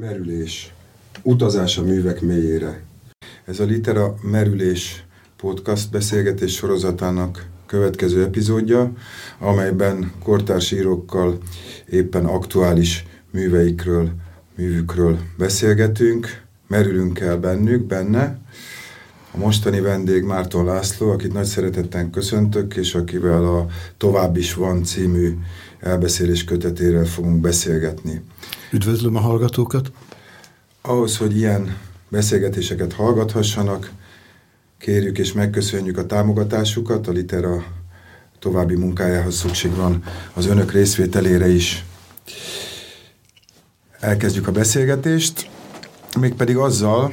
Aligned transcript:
Merülés. 0.00 0.74
Utazás 1.22 1.78
a 1.78 1.82
művek 1.82 2.20
mélyére. 2.20 2.82
Ez 3.44 3.60
a 3.60 3.64
Litera 3.64 4.14
Merülés 4.22 5.04
podcast 5.36 5.90
beszélgetés 5.90 6.54
sorozatának 6.54 7.46
következő 7.66 8.24
epizódja, 8.24 8.92
amelyben 9.38 10.12
kortárs 10.22 10.70
írókkal 10.70 11.38
éppen 11.90 12.24
aktuális 12.24 13.06
műveikről, 13.30 14.10
művükről 14.56 15.18
beszélgetünk, 15.38 16.42
merülünk 16.66 17.18
el 17.18 17.36
bennük, 17.36 17.86
benne. 17.86 18.38
A 19.30 19.38
mostani 19.38 19.80
vendég 19.80 20.22
Márton 20.22 20.64
László, 20.64 21.10
akit 21.10 21.32
nagy 21.32 21.44
szeretettel 21.44 22.10
köszöntök, 22.10 22.76
és 22.76 22.94
akivel 22.94 23.44
a 23.44 23.66
Tovább 23.96 24.36
is 24.36 24.54
van 24.54 24.84
című 24.84 25.36
elbeszélés 25.80 26.44
kötetéről 26.44 27.04
fogunk 27.04 27.40
beszélgetni. 27.40 28.22
Üdvözlöm 28.72 29.16
a 29.16 29.20
hallgatókat! 29.20 29.92
Ahhoz, 30.80 31.16
hogy 31.16 31.36
ilyen 31.36 31.76
beszélgetéseket 32.08 32.92
hallgathassanak, 32.92 33.92
kérjük 34.78 35.18
és 35.18 35.32
megköszönjük 35.32 35.98
a 35.98 36.06
támogatásukat, 36.06 37.06
a 37.06 37.10
Litera 37.10 37.64
további 38.38 38.74
munkájához 38.74 39.34
szükség 39.34 39.74
van 39.74 40.02
az 40.34 40.46
önök 40.46 40.72
részvételére 40.72 41.48
is. 41.48 41.84
Elkezdjük 44.00 44.46
a 44.46 44.52
beszélgetést, 44.52 45.50
mégpedig 46.20 46.56
azzal, 46.56 47.12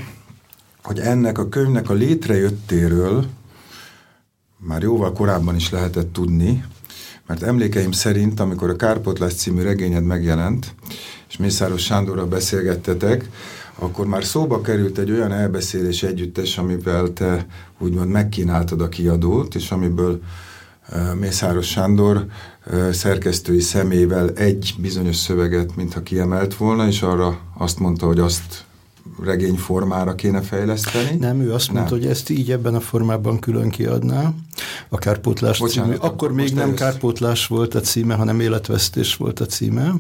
hogy 0.84 1.00
ennek 1.00 1.38
a 1.38 1.50
könyvnek 1.50 1.90
a 1.90 1.94
létrejöttéről 1.94 3.26
már 4.58 4.82
jóval 4.82 5.14
korábban 5.14 5.56
is 5.56 5.70
lehetett 5.70 6.14
tudni, 6.14 6.64
mert 7.28 7.44
emlékeim 7.44 7.92
szerint, 7.92 8.40
amikor 8.40 8.70
a 8.70 8.76
Kárpotlás 8.76 9.34
című 9.34 9.62
regényed 9.62 10.04
megjelent, 10.04 10.76
és 11.30 11.38
Mészáros 11.38 11.84
Sándorral 11.84 12.26
beszélgettetek, 12.26 13.30
akkor 13.80 14.08
már 14.08 14.24
szóba 14.24 14.62
került 14.62 14.98
egy 14.98 15.12
olyan 15.12 15.32
elbeszélés 15.32 16.04
együttes, 16.04 16.58
amivel 16.58 17.14
te 17.14 17.46
úgymond 17.80 18.10
megkínáltad 18.10 18.82
a 18.82 18.90
kiadót, 18.90 19.56
és 19.56 19.72
amiből 19.72 20.22
Mészáros 21.20 21.68
Sándor 21.68 22.26
szerkesztői 22.92 23.60
szemével 23.60 24.30
egy 24.30 24.76
bizonyos 24.80 25.16
szöveget, 25.16 25.76
mintha 25.76 26.04
kiemelt 26.04 26.56
volna, 26.56 26.88
és 26.88 27.02
arra 27.02 27.40
azt 27.58 27.80
mondta, 27.80 28.06
hogy 28.06 28.20
azt 28.20 28.66
regényformára 29.24 30.16
kéne 30.16 30.42
fejleszteni. 30.42 31.18
Nem, 31.20 31.42
ő 31.42 31.54
azt 31.54 31.72
mondta, 31.72 31.92
nem. 31.92 32.00
hogy 32.00 32.10
ezt 32.10 32.30
így 32.30 32.52
ebben 32.52 32.76
a 32.76 32.80
formában 32.80 33.40
külön 33.40 33.70
kiadná. 33.70 34.34
A 34.90 34.98
kárpótlás 34.98 35.60
Bocsánat, 35.60 35.96
című. 35.96 36.08
Akkor 36.08 36.32
még 36.32 36.50
nem 36.50 36.60
először. 36.60 36.80
kárpótlás 36.80 37.48
volt 37.48 37.76
a 37.76 37.80
címe, 37.80 38.16
hanem 38.16 38.40
életvesztés 38.40 39.16
volt 39.16 39.40
a 39.40 39.46
címe, 39.46 39.94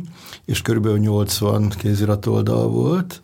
és 0.45 0.61
körülbelül 0.61 0.97
80 0.97 1.69
kéziratoldal 1.69 2.67
volt 2.67 3.21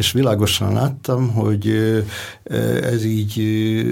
és 0.00 0.12
világosan 0.12 0.72
láttam, 0.72 1.28
hogy 1.28 1.68
ez 2.82 3.04
így 3.04 3.36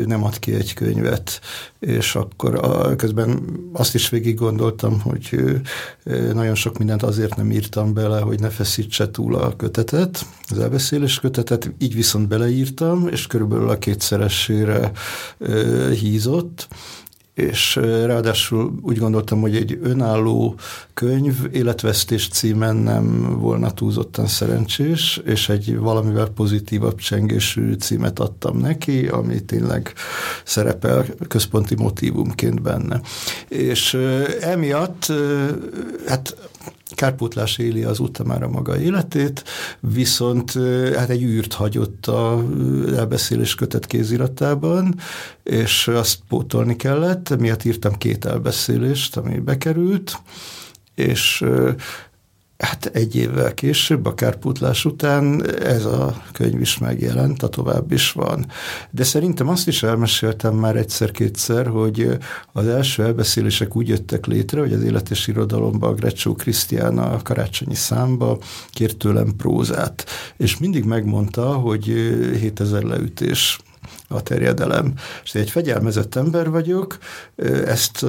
nem 0.06 0.24
ad 0.24 0.38
ki 0.38 0.54
egy 0.54 0.74
könyvet, 0.74 1.40
és 1.78 2.14
akkor 2.14 2.54
a, 2.54 2.96
közben 2.96 3.42
azt 3.72 3.94
is 3.94 4.08
végig 4.08 4.36
gondoltam, 4.36 5.00
hogy 5.00 5.40
nagyon 6.32 6.54
sok 6.54 6.78
mindent 6.78 7.02
azért 7.02 7.36
nem 7.36 7.50
írtam 7.50 7.94
bele, 7.94 8.20
hogy 8.20 8.40
ne 8.40 8.48
feszítse 8.48 9.10
túl 9.10 9.34
a 9.34 9.56
kötetet, 9.56 10.26
az 10.48 10.58
elbeszélés 10.58 11.20
kötetet, 11.20 11.72
így 11.78 11.94
viszont 11.94 12.28
beleírtam, 12.28 13.08
és 13.08 13.26
körülbelül 13.26 13.68
a 13.68 13.78
kétszeresére 13.78 14.90
hízott, 16.00 16.68
és 17.38 17.76
ráadásul 18.04 18.72
úgy 18.82 18.98
gondoltam, 18.98 19.40
hogy 19.40 19.56
egy 19.56 19.78
önálló 19.82 20.54
könyv 20.94 21.34
életvesztés 21.52 22.28
címen 22.28 22.76
nem 22.76 23.38
volna 23.40 23.70
túlzottan 23.70 24.26
szerencsés, 24.26 25.20
és 25.24 25.48
egy 25.48 25.76
valamivel 25.78 26.26
pozitívabb 26.26 26.98
csengésű 26.98 27.72
címet 27.72 28.18
adtam 28.18 28.58
neki, 28.58 29.06
ami 29.06 29.44
tényleg 29.44 29.92
szerepel 30.44 31.06
központi 31.28 31.74
motivumként 31.74 32.62
benne. 32.62 33.00
És 33.48 33.98
emiatt, 34.40 35.12
hát 36.06 36.36
kárpótlás 36.94 37.58
éli 37.58 37.82
az 37.82 38.00
a 38.42 38.48
maga 38.48 38.80
életét, 38.80 39.44
viszont 39.80 40.52
hát 40.94 41.08
egy 41.08 41.22
űrt 41.22 41.52
hagyott 41.52 42.06
a 42.06 42.44
elbeszélés 42.96 43.54
kötet 43.54 43.86
kéziratában, 43.86 44.94
és 45.42 45.88
azt 45.88 46.18
pótolni 46.28 46.76
kellett, 46.76 47.38
miatt 47.38 47.64
írtam 47.64 47.94
két 47.94 48.24
elbeszélést, 48.24 49.16
ami 49.16 49.38
bekerült, 49.38 50.20
és 50.94 51.44
Hát 52.58 52.86
egy 52.86 53.16
évvel 53.16 53.54
később, 53.54 54.06
a 54.06 54.14
kárpótlás 54.14 54.84
után 54.84 55.46
ez 55.60 55.84
a 55.84 56.22
könyv 56.32 56.60
is 56.60 56.78
megjelent, 56.78 57.42
a 57.42 57.48
tovább 57.48 57.92
is 57.92 58.12
van. 58.12 58.46
De 58.90 59.04
szerintem 59.04 59.48
azt 59.48 59.68
is 59.68 59.82
elmeséltem 59.82 60.54
már 60.54 60.76
egyszer-kétszer, 60.76 61.66
hogy 61.66 62.18
az 62.52 62.66
első 62.66 63.02
elbeszélések 63.02 63.76
úgy 63.76 63.88
jöttek 63.88 64.26
létre, 64.26 64.60
hogy 64.60 64.72
az 64.72 64.82
életes 64.82 65.26
irodalomban 65.26 65.94
Grecsó 65.94 66.34
Krisztiána 66.34 67.10
a 67.10 67.22
karácsonyi 67.22 67.74
számba 67.74 68.38
kért 68.70 68.96
tőlem 68.96 69.36
prózát, 69.36 70.06
és 70.36 70.58
mindig 70.58 70.84
megmondta, 70.84 71.52
hogy 71.52 71.84
7000 72.40 72.82
leütés 72.82 73.58
a 74.08 74.22
terjedelem. 74.22 74.92
És 75.24 75.34
egy 75.34 75.50
fegyelmezett 75.50 76.14
ember 76.14 76.50
vagyok, 76.50 76.98
ezt 77.66 78.02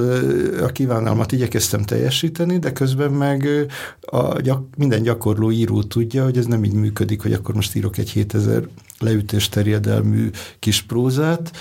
a 0.61 0.65
kívánalmat 0.65 1.31
igyekeztem 1.31 1.81
teljesíteni, 1.83 2.59
de 2.59 2.71
közben 2.71 3.11
meg 3.11 3.47
a 4.01 4.39
gyak, 4.41 4.63
minden 4.77 5.01
gyakorló 5.01 5.51
író 5.51 5.83
tudja, 5.83 6.23
hogy 6.23 6.37
ez 6.37 6.45
nem 6.45 6.63
így 6.63 6.73
működik, 6.73 7.21
hogy 7.21 7.33
akkor 7.33 7.55
most 7.55 7.75
írok 7.75 7.97
egy 7.97 8.09
7000 8.09 8.67
leütés 8.99 9.49
terjedelmű 9.49 10.29
kis 10.59 10.81
prózát, 10.81 11.51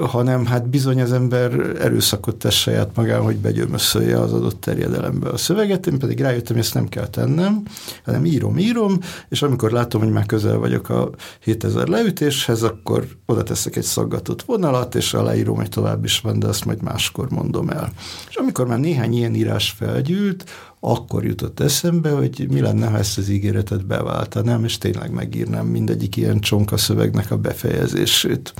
hanem 0.00 0.46
hát 0.46 0.68
bizony 0.68 1.00
az 1.00 1.12
ember 1.12 1.52
erőszakot 1.80 2.36
tesz 2.36 2.54
saját 2.54 2.90
magán, 2.94 3.22
hogy 3.22 3.36
begyömöszölje 3.36 4.20
az 4.20 4.32
adott 4.32 4.60
terjedelembe 4.60 5.28
a 5.28 5.36
szöveget, 5.36 5.86
én 5.86 5.98
pedig 5.98 6.20
rájöttem, 6.20 6.54
hogy 6.54 6.64
ezt 6.64 6.74
nem 6.74 6.88
kell 6.88 7.06
tennem, 7.06 7.62
hanem 8.04 8.24
írom, 8.24 8.58
írom, 8.58 8.98
és 9.28 9.42
amikor 9.42 9.70
látom, 9.70 10.00
hogy 10.02 10.12
már 10.12 10.26
közel 10.26 10.58
vagyok 10.58 10.88
a 10.88 11.10
7000 11.40 11.88
leütéshez, 11.88 12.62
akkor 12.62 13.06
oda 13.26 13.42
teszek 13.42 13.76
egy 13.76 13.82
szaggatott 13.82 14.42
vonalat, 14.42 14.94
és 14.94 15.14
aláírom, 15.14 15.56
hogy 15.56 15.68
tovább 15.68 16.04
is 16.04 16.20
van, 16.20 16.38
de 16.38 16.46
azt 16.46 16.64
majd 16.64 16.82
máskor 16.82 17.30
mondom 17.30 17.68
el. 17.68 17.92
És 18.28 18.36
amikor 18.36 18.66
már 18.66 18.78
néhány 18.78 19.14
ilyen 19.14 19.34
írás 19.34 19.74
felgyűlt, 19.78 20.44
akkor 20.80 21.24
jutott 21.24 21.60
eszembe, 21.60 22.10
hogy 22.10 22.46
mi 22.50 22.60
lenne, 22.60 22.86
ha 22.86 22.98
ezt 22.98 23.18
az 23.18 23.28
ígéretet 23.28 23.86
beváltanám, 23.86 24.64
és 24.64 24.78
tényleg 24.78 25.10
megírnám 25.10 25.66
mindegyik 25.66 26.16
ilyen 26.16 26.40
csonka 26.40 26.76
szövegnek 26.76 27.30
a 27.30 27.36
befejezését. 27.36 28.54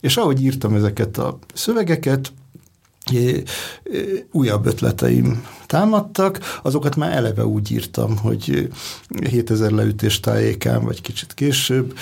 És 0.00 0.16
ahogy 0.16 0.42
írtam 0.42 0.74
ezeket 0.82 1.18
a 1.18 1.38
szövegeket, 1.54 2.32
újabb 4.32 4.66
ötleteim 4.66 5.46
támadtak, 5.66 6.60
azokat 6.62 6.96
már 6.96 7.12
eleve 7.12 7.46
úgy 7.46 7.70
írtam, 7.70 8.16
hogy 8.16 8.68
7000 9.30 9.70
leütés 9.70 10.20
tájékán, 10.20 10.84
vagy 10.84 11.00
kicsit 11.00 11.34
később, 11.34 11.98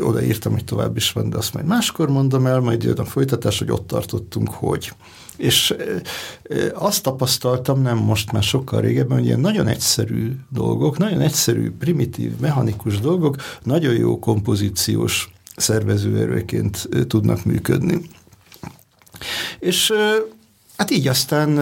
odaírtam, 0.00 0.52
hogy 0.52 0.64
tovább 0.64 0.96
is 0.96 1.12
van, 1.12 1.30
de 1.30 1.36
azt 1.36 1.54
majd 1.54 1.66
máskor 1.66 2.08
mondom 2.08 2.46
el, 2.46 2.60
majd 2.60 2.82
jön 2.82 2.98
a 2.98 3.04
folytatás, 3.04 3.58
hogy 3.58 3.70
ott 3.70 3.86
tartottunk, 3.86 4.50
hogy. 4.50 4.92
És 5.36 5.74
azt 6.74 7.02
tapasztaltam, 7.02 7.82
nem 7.82 7.96
most 7.96 8.32
már 8.32 8.42
sokkal 8.42 8.80
régebben, 8.80 9.16
hogy 9.16 9.26
ilyen 9.26 9.40
nagyon 9.40 9.66
egyszerű 9.66 10.36
dolgok, 10.48 10.98
nagyon 10.98 11.20
egyszerű, 11.20 11.72
primitív, 11.78 12.32
mechanikus 12.40 13.00
dolgok, 13.00 13.36
nagyon 13.62 13.94
jó 13.94 14.18
kompozíciós 14.18 15.30
szervezőerőként 15.56 16.88
tudnak 17.06 17.44
működni. 17.44 18.00
És 19.58 19.92
hát 20.76 20.90
így 20.90 21.08
aztán 21.08 21.58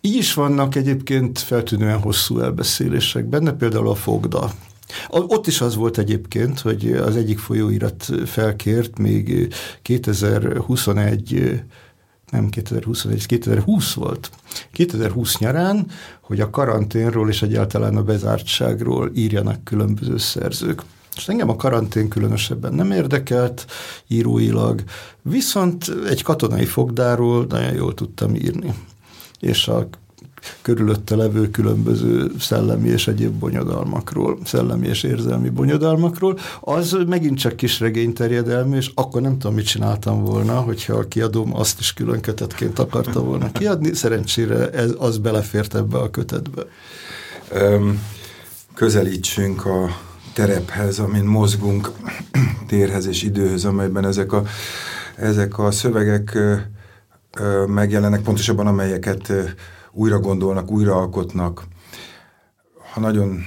így 0.00 0.14
is 0.14 0.34
vannak 0.34 0.74
egyébként 0.74 1.38
feltűnően 1.38 2.00
hosszú 2.00 2.38
elbeszélések 2.38 3.24
benne, 3.24 3.52
például 3.52 3.88
a 3.88 3.94
fogda. 3.94 4.52
Ott 5.08 5.46
is 5.46 5.60
az 5.60 5.74
volt 5.74 5.98
egyébként, 5.98 6.60
hogy 6.60 6.92
az 6.92 7.16
egyik 7.16 7.38
folyóirat 7.38 8.08
felkért 8.26 8.98
még 8.98 9.54
2021 9.82 11.62
nem 12.30 12.48
2021, 12.48 13.26
2020 13.26 13.92
volt. 13.92 14.30
2020 14.72 15.38
nyarán, 15.38 15.86
hogy 16.20 16.40
a 16.40 16.50
karanténról 16.50 17.28
és 17.28 17.42
egyáltalán 17.42 17.96
a 17.96 18.02
bezártságról 18.02 19.10
írjanak 19.14 19.64
különböző 19.64 20.18
szerzők. 20.18 20.82
És 21.16 21.28
engem 21.28 21.48
a 21.48 21.56
karantén 21.56 22.08
különösebben 22.08 22.74
nem 22.74 22.90
érdekelt 22.90 23.66
íróilag, 24.06 24.82
viszont 25.22 25.92
egy 26.08 26.22
katonai 26.22 26.64
fogdáról 26.64 27.46
nagyon 27.48 27.74
jól 27.74 27.94
tudtam 27.94 28.34
írni. 28.34 28.74
És 29.40 29.68
a 29.68 29.88
körülötte 30.62 31.16
levő 31.16 31.50
különböző 31.50 32.30
szellemi 32.38 32.88
és 32.88 33.08
egyéb 33.08 33.32
bonyodalmakról, 33.32 34.38
szellemi 34.44 34.86
és 34.86 35.02
érzelmi 35.02 35.48
bonyodalmakról, 35.48 36.38
az 36.60 36.96
megint 37.06 37.38
csak 37.38 37.56
kis 37.56 37.80
regényterjedelmű, 37.80 38.76
és 38.76 38.90
akkor 38.94 39.20
nem 39.22 39.38
tudom, 39.38 39.54
mit 39.54 39.66
csináltam 39.66 40.24
volna, 40.24 40.60
hogyha 40.60 40.94
a 40.94 41.08
kiadóm 41.08 41.56
azt 41.56 41.80
is 41.80 41.92
külön 41.92 42.20
kötetként 42.20 42.78
akarta 42.78 43.20
volna 43.20 43.52
kiadni, 43.52 43.94
szerencsére 43.94 44.70
ez, 44.70 44.94
az 44.98 45.18
belefért 45.18 45.74
ebbe 45.74 45.98
a 45.98 46.10
kötetbe. 46.10 46.62
Um, 47.54 48.02
közelítsünk 48.74 49.64
a 49.64 49.88
terephez, 50.36 50.98
amin 50.98 51.24
mozgunk, 51.24 51.90
térhez 52.68 53.06
és 53.06 53.22
időhöz, 53.22 53.64
amelyben 53.64 54.04
ezek 54.06 54.32
a, 54.32 54.42
ezek 55.16 55.58
a 55.58 55.70
szövegek 55.70 56.38
megjelennek, 57.66 58.20
pontosabban 58.20 58.66
amelyeket 58.66 59.32
újra 59.92 60.18
gondolnak, 60.18 60.70
újra 60.70 60.94
alkotnak. 60.94 61.64
Ha 62.92 63.00
nagyon 63.00 63.46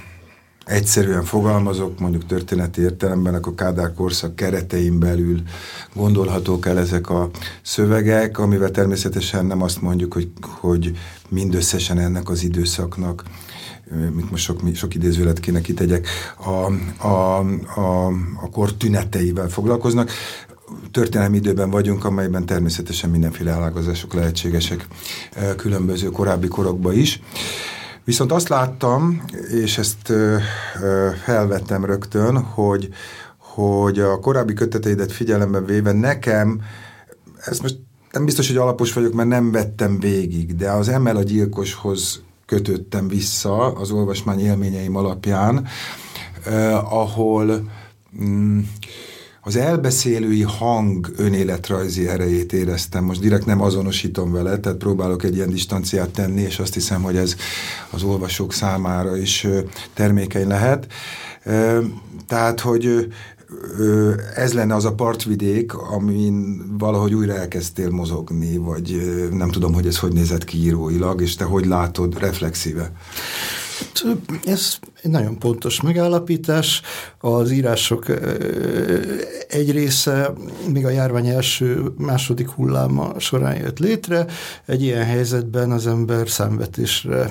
egyszerűen 0.64 1.24
fogalmazok, 1.24 1.98
mondjuk 1.98 2.26
történeti 2.26 2.80
értelemben, 2.80 3.34
akkor 3.34 3.54
Kádár 3.54 3.94
korszak 3.94 4.36
keretein 4.36 4.98
belül 4.98 5.42
gondolhatók 5.94 6.66
el 6.66 6.78
ezek 6.78 7.10
a 7.10 7.30
szövegek, 7.62 8.38
amivel 8.38 8.70
természetesen 8.70 9.46
nem 9.46 9.62
azt 9.62 9.80
mondjuk, 9.80 10.12
hogy, 10.12 10.30
hogy 10.40 10.98
mindösszesen 11.28 11.98
ennek 11.98 12.28
az 12.28 12.42
időszaknak 12.42 13.24
mint 13.90 14.30
most 14.30 14.44
sok, 14.44 14.60
sok 14.74 14.94
idézőlet 14.94 15.40
kéne 15.40 15.60
kitegyek, 15.60 16.08
a, 16.36 16.72
a, 17.06 17.38
a, 17.80 18.06
a 18.42 18.50
kor 18.50 18.72
tüneteivel 18.72 19.48
foglalkoznak. 19.48 20.10
Történelmi 20.90 21.36
időben 21.36 21.70
vagyunk, 21.70 22.04
amelyben 22.04 22.46
természetesen 22.46 23.10
mindenféle 23.10 23.50
elágazások 23.50 24.14
lehetségesek 24.14 24.86
különböző 25.56 26.08
korábbi 26.08 26.48
korokban 26.48 26.94
is. 26.94 27.22
Viszont 28.04 28.32
azt 28.32 28.48
láttam, 28.48 29.24
és 29.50 29.78
ezt 29.78 30.12
felvettem 31.24 31.84
rögtön, 31.84 32.38
hogy, 32.38 32.88
hogy 33.38 33.98
a 33.98 34.20
korábbi 34.20 34.52
köteteidet 34.52 35.12
figyelembe 35.12 35.60
véve 35.60 35.92
nekem, 35.92 36.60
ez 37.44 37.58
most 37.58 37.78
nem 38.12 38.24
biztos, 38.24 38.46
hogy 38.48 38.56
alapos 38.56 38.92
vagyok, 38.92 39.12
mert 39.12 39.28
nem 39.28 39.50
vettem 39.50 39.98
végig, 39.98 40.56
de 40.56 40.70
az 40.70 40.88
Emel 40.88 41.16
a 41.16 41.22
gyilkoshoz 41.22 42.22
kötöttem 42.50 43.08
vissza 43.08 43.72
az 43.72 43.90
olvasmány 43.90 44.40
élményeim 44.40 44.96
alapján, 44.96 45.66
eh, 46.44 46.94
ahol 46.94 47.70
mm, 48.22 48.60
az 49.40 49.56
elbeszélői 49.56 50.42
hang 50.42 51.12
önéletrajzi 51.16 52.08
erejét 52.08 52.52
éreztem. 52.52 53.04
Most 53.04 53.20
direkt 53.20 53.46
nem 53.46 53.60
azonosítom 53.60 54.32
vele, 54.32 54.58
tehát 54.58 54.78
próbálok 54.78 55.24
egy 55.24 55.34
ilyen 55.34 55.50
distanciát 55.50 56.10
tenni, 56.10 56.40
és 56.40 56.58
azt 56.58 56.74
hiszem, 56.74 57.02
hogy 57.02 57.16
ez 57.16 57.36
az 57.90 58.02
olvasók 58.02 58.52
számára 58.52 59.16
is 59.16 59.46
termékeny 59.94 60.46
lehet. 60.46 60.86
Tehát, 62.26 62.60
hogy 62.60 63.12
ez 64.34 64.52
lenne 64.52 64.74
az 64.74 64.84
a 64.84 64.94
partvidék, 64.94 65.74
amin 65.74 66.64
valahogy 66.78 67.14
újra 67.14 67.34
elkezdtél 67.34 67.90
mozogni, 67.90 68.56
vagy 68.56 69.00
nem 69.32 69.50
tudom, 69.50 69.72
hogy 69.72 69.86
ez 69.86 69.98
hogy 69.98 70.12
nézett 70.12 70.44
ki 70.44 70.58
íróilag, 70.58 71.20
és 71.20 71.34
te 71.34 71.44
hogy 71.44 71.66
látod 71.66 72.18
reflexíve? 72.18 72.92
Ez 74.44 74.78
egy 75.02 75.10
nagyon 75.10 75.38
pontos 75.38 75.80
megállapítás. 75.80 76.82
Az 77.18 77.50
írások 77.50 78.06
egy 79.48 79.70
része 79.70 80.32
még 80.72 80.86
a 80.86 80.90
járvány 80.90 81.26
első, 81.26 81.92
második 81.96 82.48
hulláma 82.48 83.18
során 83.18 83.56
jött 83.56 83.78
létre. 83.78 84.26
Egy 84.66 84.82
ilyen 84.82 85.04
helyzetben 85.04 85.70
az 85.70 85.86
ember 85.86 86.28
számvetésre 86.28 87.30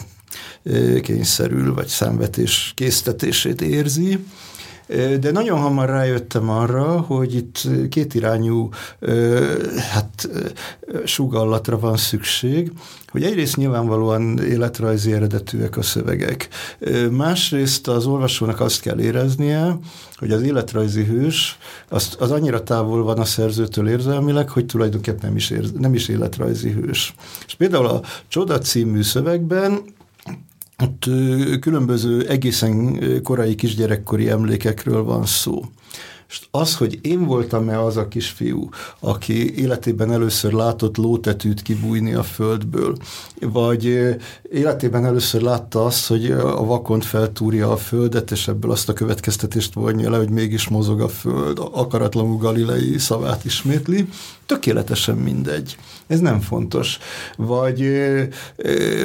kényszerül, 1.02 1.74
vagy 1.74 1.88
számvetés 1.88 2.72
késztetését 2.76 3.62
érzi. 3.62 4.20
De 5.20 5.32
nagyon 5.32 5.60
hamar 5.60 5.90
rájöttem 5.90 6.50
arra, 6.50 7.00
hogy 7.00 7.36
itt 7.36 7.68
kétirányú 7.90 8.70
hát, 9.92 10.30
sugallatra 11.06 11.80
van 11.80 11.98
szükség, 11.98 12.72
hogy 13.12 13.24
egyrészt 13.24 13.56
nyilvánvalóan 13.56 14.40
életrajzi 14.40 15.14
eredetűek 15.14 15.78
a 15.78 15.82
szövegek. 15.82 16.48
Másrészt 17.12 17.88
az 17.88 18.06
olvasónak 18.06 18.60
azt 18.60 18.82
kell 18.82 19.00
éreznie, 19.00 19.78
hogy 20.16 20.32
az 20.32 20.42
életrajzi 20.42 21.04
hős 21.04 21.58
az, 21.90 22.16
az 22.20 22.32
annyira 22.32 22.64
távol 22.64 23.04
van 23.04 23.20
a 23.20 23.26
szerzőtől 23.26 23.90
érzelmileg, 23.90 24.50
hogy 24.50 24.66
tulajdonképpen 24.66 25.20
nem 25.22 25.36
is, 25.36 25.50
ér, 25.50 25.72
nem 25.74 25.94
is 25.94 26.08
életrajzi 26.08 26.72
hős. 26.72 27.14
És 27.48 27.54
például 27.54 27.86
a 27.86 28.02
Csoda 28.28 28.58
című 28.58 29.02
szövegben 29.02 29.82
ott 30.82 31.10
különböző 31.60 32.28
egészen 32.28 33.00
korai 33.24 33.56
kisgyerekkori 33.56 34.30
emlékekről 34.30 35.04
van 35.04 35.26
szó. 35.26 35.62
És 36.30 36.42
az, 36.52 36.76
hogy 36.76 37.00
én 37.02 37.26
voltam-e 37.26 37.84
az 37.84 37.98
a 37.98 38.08
kisfiú, 38.08 38.70
aki 39.00 39.60
életében 39.62 40.12
először 40.12 40.54
látott 40.54 40.98
lótetűt 40.98 41.62
kibújni 41.62 42.14
a 42.14 42.24
földből, 42.24 42.98
vagy 43.40 44.00
életében 44.52 45.06
először 45.06 45.42
látta 45.42 45.86
azt, 45.86 46.08
hogy 46.08 46.32
a 46.32 46.66
vakont 46.66 47.06
feltúrja 47.06 47.72
a 47.72 47.78
földet, 47.78 48.32
és 48.32 48.48
ebből 48.48 48.72
azt 48.72 48.90
a 48.90 48.94
következtetést 48.94 49.74
vonja 49.74 50.10
le, 50.10 50.18
hogy 50.18 50.30
mégis 50.30 50.68
mozog 50.68 51.02
a 51.02 51.08
föld, 51.08 51.58
akaratlanul 51.72 52.38
galilei 52.38 52.98
szavát 52.98 53.46
ismétli, 53.46 54.10
tökéletesen 54.46 55.16
mindegy. 55.16 55.78
Ez 56.10 56.20
nem 56.20 56.40
fontos. 56.40 56.98
Vagy 57.36 57.88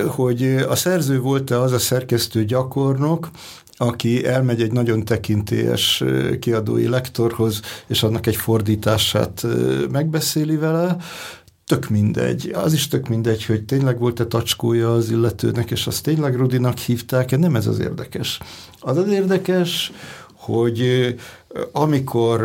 hogy 0.06 0.56
a 0.68 0.74
szerző 0.74 1.20
volt-e 1.20 1.60
az 1.60 1.72
a 1.72 1.78
szerkesztő 1.78 2.44
gyakornok, 2.44 3.30
aki 3.76 4.26
elmegy 4.26 4.62
egy 4.62 4.72
nagyon 4.72 5.04
tekintélyes 5.04 6.04
kiadói 6.40 6.88
lektorhoz, 6.88 7.60
és 7.86 8.02
annak 8.02 8.26
egy 8.26 8.36
fordítását 8.36 9.46
megbeszéli 9.90 10.56
vele, 10.56 10.96
tök 11.66 11.88
mindegy. 11.88 12.50
Az 12.54 12.72
is 12.72 12.88
tök 12.88 13.08
mindegy, 13.08 13.44
hogy 13.44 13.64
tényleg 13.64 13.98
volt-e 13.98 14.24
tacskója 14.24 14.92
az 14.94 15.10
illetőnek, 15.10 15.70
és 15.70 15.86
azt 15.86 16.02
tényleg 16.02 16.36
Rudinak 16.36 16.78
hívták, 16.78 17.38
nem 17.38 17.56
ez 17.56 17.66
az 17.66 17.78
érdekes. 17.78 18.40
Az 18.80 18.96
az 18.96 19.08
érdekes, 19.08 19.92
hogy 20.34 21.14
amikor 21.72 22.42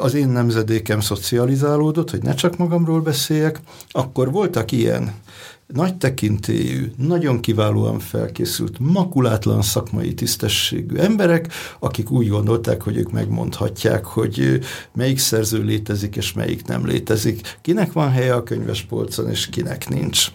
az 0.00 0.14
én 0.14 0.28
nemzedékem 0.28 1.00
szocializálódott, 1.00 2.10
hogy 2.10 2.22
ne 2.22 2.34
csak 2.34 2.56
magamról 2.56 3.00
beszéljek, 3.00 3.60
akkor 3.90 4.30
voltak 4.30 4.72
ilyen 4.72 5.14
nagy 5.66 5.96
tekintélyű, 5.96 6.92
nagyon 6.96 7.40
kiválóan 7.40 7.98
felkészült, 7.98 8.78
makulátlan 8.78 9.62
szakmai 9.62 10.14
tisztességű 10.14 10.96
emberek, 10.96 11.52
akik 11.78 12.10
úgy 12.10 12.28
gondolták, 12.28 12.82
hogy 12.82 12.96
ők 12.96 13.12
megmondhatják, 13.12 14.04
hogy 14.04 14.60
melyik 14.94 15.18
szerző 15.18 15.62
létezik, 15.62 16.16
és 16.16 16.32
melyik 16.32 16.66
nem 16.66 16.86
létezik, 16.86 17.58
kinek 17.62 17.92
van 17.92 18.10
helye 18.10 18.34
a 18.34 18.42
könyvespolcon, 18.42 19.30
és 19.30 19.48
kinek 19.48 19.88
nincs. 19.88 20.26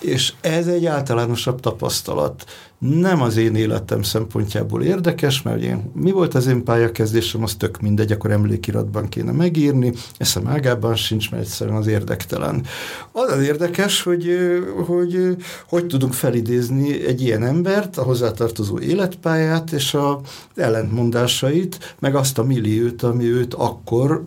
És 0.00 0.32
ez 0.40 0.66
egy 0.66 0.86
általánosabb 0.86 1.60
tapasztalat 1.60 2.44
nem 2.78 3.22
az 3.22 3.36
én 3.36 3.54
életem 3.54 4.02
szempontjából 4.02 4.82
érdekes, 4.82 5.42
mert 5.42 5.62
én, 5.62 5.90
mi 5.94 6.10
volt 6.10 6.34
az 6.34 6.46
én 6.46 6.64
pályakezdésem, 6.64 7.42
az 7.42 7.54
tök 7.54 7.80
mindegy, 7.80 8.12
akkor 8.12 8.30
emlékiratban 8.30 9.08
kéne 9.08 9.32
megírni, 9.32 9.92
eszem 10.16 10.46
ágában 10.46 10.94
sincs, 10.94 11.30
mert 11.30 11.42
egyszerűen 11.42 11.76
az 11.76 11.86
érdektelen. 11.86 12.64
Az 13.12 13.30
az 13.30 13.42
érdekes, 13.42 14.02
hogy 14.02 14.24
hogy, 14.86 15.36
hogy 15.68 15.86
tudunk 15.86 16.12
felidézni 16.12 17.06
egy 17.06 17.20
ilyen 17.20 17.42
embert, 17.42 17.98
a 17.98 18.02
hozzátartozó 18.02 18.78
életpályát 18.78 19.72
és 19.72 19.94
a 19.94 20.20
ellentmondásait, 20.54 21.96
meg 21.98 22.14
azt 22.14 22.38
a 22.38 22.44
milliót, 22.44 23.02
ami 23.02 23.24
őt 23.24 23.54
akkor 23.54 24.24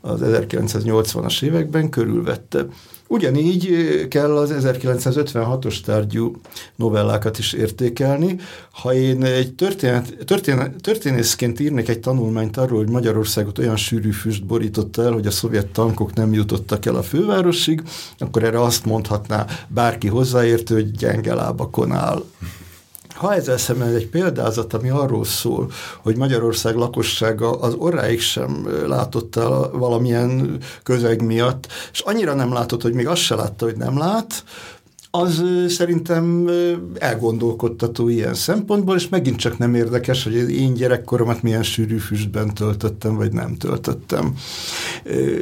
az 0.00 0.20
1980-as 0.22 1.42
években 1.42 1.90
körülvette. 1.90 2.66
Ugyanígy 3.10 3.68
kell 4.08 4.36
az 4.36 4.54
1956-os 4.60 5.80
tárgyú 5.80 6.40
novellákat 6.76 7.38
is 7.38 7.52
értékelni. 7.52 8.36
Ha 8.70 8.94
én 8.94 9.24
egy 9.24 9.54
történet, 9.54 10.16
történet, 10.24 10.80
történészként 10.80 11.60
írnék 11.60 11.88
egy 11.88 12.00
tanulmányt 12.00 12.56
arról, 12.56 12.78
hogy 12.78 12.90
Magyarországot 12.90 13.58
olyan 13.58 13.76
sűrű 13.76 14.10
füst 14.10 14.46
borította 14.46 15.02
el, 15.02 15.12
hogy 15.12 15.26
a 15.26 15.30
szovjet 15.30 15.66
tankok 15.66 16.14
nem 16.14 16.32
jutottak 16.32 16.86
el 16.86 16.94
a 16.94 17.02
fővárosig, 17.02 17.82
akkor 18.18 18.42
erre 18.44 18.62
azt 18.62 18.84
mondhatná 18.84 19.46
bárki 19.68 20.08
hozzáértő, 20.08 20.74
hogy 20.74 20.90
gyenge 20.90 21.34
lábakon 21.34 21.92
áll. 21.92 22.24
Ha 23.18 23.34
ezzel 23.34 23.58
szemben 23.58 23.94
egy 23.94 24.08
példázat, 24.08 24.74
ami 24.74 24.88
arról 24.88 25.24
szól, 25.24 25.70
hogy 26.02 26.16
Magyarország 26.16 26.74
lakossága 26.74 27.50
az 27.50 27.74
orráig 27.74 28.20
sem 28.20 28.68
látott 28.86 29.36
el 29.36 29.70
valamilyen 29.72 30.58
közeg 30.82 31.22
miatt, 31.22 31.66
és 31.92 32.00
annyira 32.00 32.34
nem 32.34 32.52
látott, 32.52 32.82
hogy 32.82 32.92
még 32.92 33.06
azt 33.06 33.20
se 33.20 33.34
látta, 33.34 33.64
hogy 33.64 33.76
nem 33.76 33.98
lát, 33.98 34.44
az 35.10 35.42
szerintem 35.68 36.50
elgondolkodtató 36.98 38.08
ilyen 38.08 38.34
szempontból, 38.34 38.96
és 38.96 39.08
megint 39.08 39.36
csak 39.36 39.58
nem 39.58 39.74
érdekes, 39.74 40.24
hogy 40.24 40.50
én 40.50 40.74
gyerekkoromat 40.74 41.42
milyen 41.42 41.62
sűrű 41.62 41.96
füstben 41.96 42.54
töltöttem, 42.54 43.16
vagy 43.16 43.32
nem 43.32 43.56
töltöttem. 43.56 44.34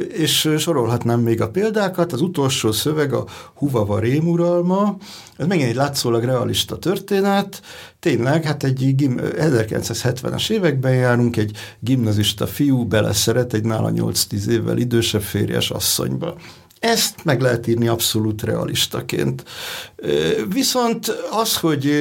És 0.09 0.49
sorolhatnám 0.57 1.19
még 1.19 1.41
a 1.41 1.49
példákat. 1.49 2.13
Az 2.13 2.21
utolsó 2.21 2.71
szöveg 2.71 3.13
a 3.13 3.25
Huvava 3.53 3.99
rémuralma, 3.99 4.97
ez 5.37 5.47
megint 5.47 5.69
egy 5.69 5.75
látszólag 5.75 6.23
realista 6.23 6.77
történet, 6.77 7.61
tényleg, 7.99 8.43
hát 8.43 8.63
egy 8.63 8.95
1970-es 9.37 10.49
években 10.49 10.93
járunk, 10.93 11.37
egy 11.37 11.57
gimnazista 11.79 12.47
fiú 12.47 12.85
beleszeret 12.85 13.53
egy 13.53 13.63
nála 13.63 13.91
8-10 13.95 14.47
évvel 14.47 14.77
idősebb 14.77 15.21
férjes 15.21 15.69
asszonyba 15.69 16.35
Ezt 16.79 17.23
meg 17.23 17.41
lehet 17.41 17.67
írni 17.67 17.87
abszolút 17.87 18.43
realistaként. 18.43 19.43
Viszont 20.49 21.07
az, 21.31 21.57
hogy 21.57 21.91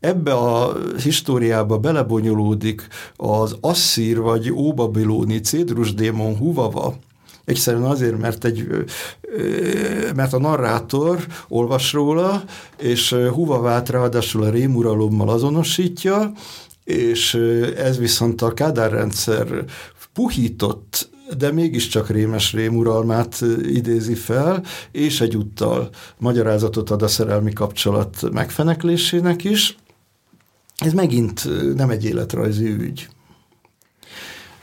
ebbe 0.00 0.32
a 0.32 0.76
históriába 1.02 1.78
belebonyolódik 1.78 2.86
az 3.16 3.56
asszír 3.60 4.20
vagy 4.20 4.50
óbabilóni 4.50 5.40
cédrusdémon 5.40 6.36
huvava, 6.36 6.94
Egyszerűen 7.44 7.84
azért, 7.84 8.18
mert, 8.18 8.44
egy, 8.44 8.66
mert 10.14 10.32
a 10.32 10.38
narrátor 10.38 11.26
olvas 11.48 11.92
róla, 11.92 12.44
és 12.78 13.12
huvavát 13.12 13.88
ráadásul 13.88 14.42
a 14.42 14.50
rémuralommal 14.50 15.28
azonosítja, 15.28 16.32
és 16.84 17.34
ez 17.76 17.98
viszont 17.98 18.42
a 18.42 18.54
kádárrendszer 18.54 19.64
puhított 20.12 21.08
de 21.38 21.52
mégiscsak 21.52 22.10
rémes 22.10 22.52
rémuralmát 22.52 23.44
idézi 23.62 24.14
fel, 24.14 24.64
és 24.92 25.20
egyúttal 25.20 25.90
magyarázatot 26.18 26.90
ad 26.90 27.02
a 27.02 27.08
szerelmi 27.08 27.52
kapcsolat 27.52 28.30
megfeneklésének 28.32 29.44
is. 29.44 29.76
Ez 30.76 30.92
megint 30.92 31.48
nem 31.76 31.90
egy 31.90 32.04
életrajzi 32.04 32.66
ügy. 32.66 33.08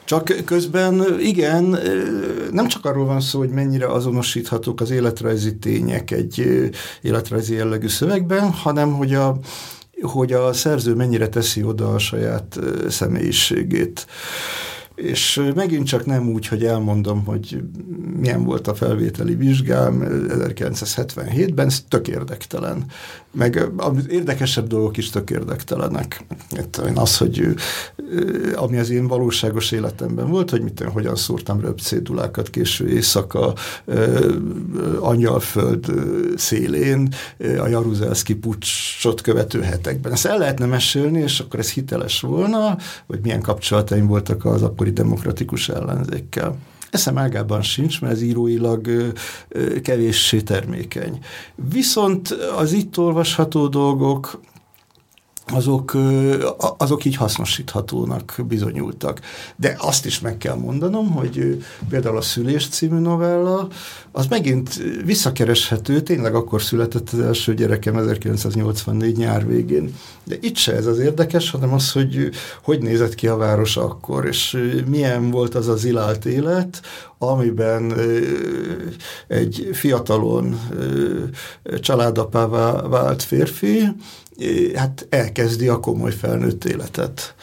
Csak 0.04 0.34
közben 0.46 1.20
igen, 1.20 1.78
nem 2.52 2.68
csak 2.68 2.86
arról 2.86 3.06
van 3.06 3.22
szó, 3.22 3.40
hogy 3.40 3.50
mennyire 3.50 3.92
azonosíthatók 3.92 4.82
az 4.82 4.90
életrajzi 4.90 5.58
tények 5.58 6.12
egy 6.12 6.46
életrajzi 7.02 7.54
jellegű 7.54 7.88
szövegben, 7.88 8.52
hanem 8.52 8.94
hogy 8.94 9.14
a, 9.14 9.38
hogy 10.02 10.34
a 10.34 10.54
szerző 10.54 10.96
mennyire 10.96 11.30
teszi 11.30 11.64
oda 11.64 11.94
a 11.94 12.00
saját 12.00 12.60
személyiségét. 12.90 14.06
És 15.02 15.42
megint 15.56 15.88
csak 15.88 16.06
nem 16.06 16.30
úgy, 16.30 16.48
hogy 16.48 16.66
elmondom, 16.66 17.26
hogy 17.26 17.64
milyen 18.20 18.44
volt 18.44 18.68
a 18.68 18.76
felvételi 18.76 19.36
vizsgám 19.36 20.04
1977-ben, 20.08 21.68
ez 21.68 21.84
tök 21.88 22.08
érdektelen. 22.08 22.86
Meg 23.34 23.70
az 23.78 24.10
érdekesebb 24.10 24.68
dolgok 24.68 24.98
is 24.98 25.10
tök 25.10 25.30
érdektelenek. 25.30 26.26
Az, 26.94 27.18
hogy 27.18 27.56
ami 28.56 28.78
az 28.78 28.90
én 28.90 29.08
valóságos 29.08 29.72
életemben 29.72 30.30
volt, 30.30 30.50
hogy 30.50 30.62
mit 30.62 30.84
hogyan 30.94 31.16
szúrtam 31.16 31.62
röpcédulákat 31.62 32.50
késő 32.50 32.90
éjszaka 32.90 33.54
Angyalföld 35.00 35.86
szélén, 36.36 37.14
a 37.40 37.68
Jaruzelszki 37.68 38.36
pucsot 38.36 39.22
követő 39.22 39.62
hetekben. 39.62 40.12
Ezt 40.12 40.26
el 40.26 40.38
lehetne 40.38 40.66
mesélni, 40.66 41.20
és 41.20 41.40
akkor 41.40 41.60
ez 41.60 41.72
hiteles 41.72 42.22
volna, 42.22 42.78
vagy 43.08 43.20
milyen 43.22 43.42
kapcsolataim 43.42 44.08
voltak 44.08 44.46
az 44.46 44.62
akkori 44.62 44.92
demokratikus 44.92 45.70
ellenzékkel. 45.70 46.58
Eszem 46.92 47.18
ágában 47.18 47.62
sincs, 47.62 48.02
mert 48.02 48.14
ez 48.14 48.22
íróilag 48.22 49.14
kevéssé 49.82 50.42
termékeny. 50.42 51.20
Viszont 51.56 52.30
az 52.58 52.72
itt 52.72 52.98
olvasható 52.98 53.68
dolgok, 53.68 54.42
azok, 55.48 55.98
azok 56.78 57.06
így 57.06 57.16
hasznosíthatónak 57.16 58.36
bizonyultak. 58.48 59.20
De 59.56 59.76
azt 59.80 60.06
is 60.06 60.20
meg 60.20 60.38
kell 60.38 60.56
mondanom, 60.56 61.12
hogy 61.12 61.64
például 61.90 62.18
a 62.18 62.22
Szülés 62.22 62.68
című 62.68 63.00
novella, 63.00 63.68
az 64.12 64.28
megint 64.28 64.82
visszakereshető, 65.06 66.02
tényleg 66.02 66.36
akkor 66.36 66.62
született 66.62 67.10
az 67.10 67.20
első 67.20 67.54
gyerekem 67.54 67.98
1984 67.98 69.18
nyár 69.18 69.48
végén. 69.48 69.96
De 70.24 70.36
itt 70.42 70.56
se 70.56 70.76
ez 70.76 70.86
az 70.86 71.00
érdekes, 71.00 71.52
hanem 71.52 71.74
az, 71.74 71.92
hogy 71.92 72.30
hogy 72.64 72.82
nézett 72.82 73.16
ki 73.16 73.28
a 73.28 73.36
város 73.36 73.78
akkor, 73.78 74.26
és 74.26 74.58
milyen 74.88 75.32
volt 75.32 75.56
az 75.56 75.68
az 75.68 75.86
ilált 75.86 76.26
élet, 76.26 76.82
amiben 77.18 77.94
egy 79.28 79.70
fiatalon 79.74 80.60
családapává 81.80 82.82
vált 82.82 83.24
férfi, 83.24 83.88
hát 84.76 85.08
elkezdi 85.10 85.68
a 85.68 85.80
komoly 85.80 86.12
felnőtt 86.12 86.66
életet. 86.66 87.36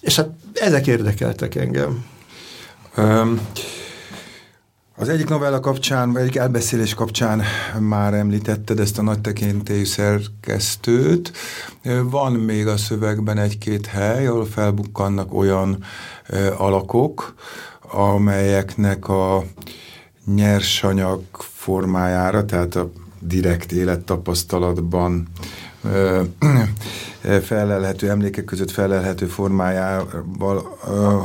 És 0.00 0.16
hát 0.16 0.28
ezek 0.54 0.86
érdekeltek 0.86 1.54
engem. 1.54 2.04
Um, 2.96 3.40
az 4.96 5.08
egyik 5.08 5.28
novella 5.28 5.60
kapcsán, 5.60 6.12
vagy 6.12 6.22
egyik 6.22 6.36
elbeszélés 6.36 6.94
kapcsán 6.94 7.42
már 7.78 8.14
említetted 8.14 8.80
ezt 8.80 8.98
a 8.98 9.02
nagy 9.02 9.20
tekintélyű 9.20 9.84
szerkesztőt. 9.84 11.32
Van 12.02 12.32
még 12.32 12.66
a 12.66 12.76
szövegben 12.76 13.38
egy-két 13.38 13.86
hely, 13.86 14.26
ahol 14.26 14.46
felbukkannak 14.46 15.34
olyan 15.34 15.84
alakok, 16.56 17.34
amelyeknek 17.92 19.08
a 19.08 19.44
nyersanyag 20.34 21.22
formájára, 21.32 22.44
tehát 22.44 22.74
a 22.74 22.90
direkt 23.26 23.72
élettapasztalatban 23.72 25.28
felelhető 27.42 28.10
emlékek 28.10 28.44
között 28.44 28.70
felelhető 28.70 29.26
formájával, 29.26 30.78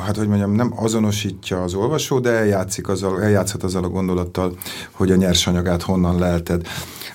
hát 0.05 0.17
hogy 0.17 0.27
mondjam, 0.27 0.51
nem 0.51 0.73
azonosítja 0.75 1.63
az 1.63 1.73
olvasó, 1.73 2.19
de 2.19 2.29
eljátszik 2.29 2.87
azzal, 2.87 3.21
eljátszhat 3.21 3.63
azzal 3.63 3.83
a 3.83 3.89
gondolattal, 3.89 4.57
hogy 4.91 5.11
a 5.11 5.15
nyersanyagát 5.15 5.81
honnan 5.81 6.19
lelted. 6.19 6.67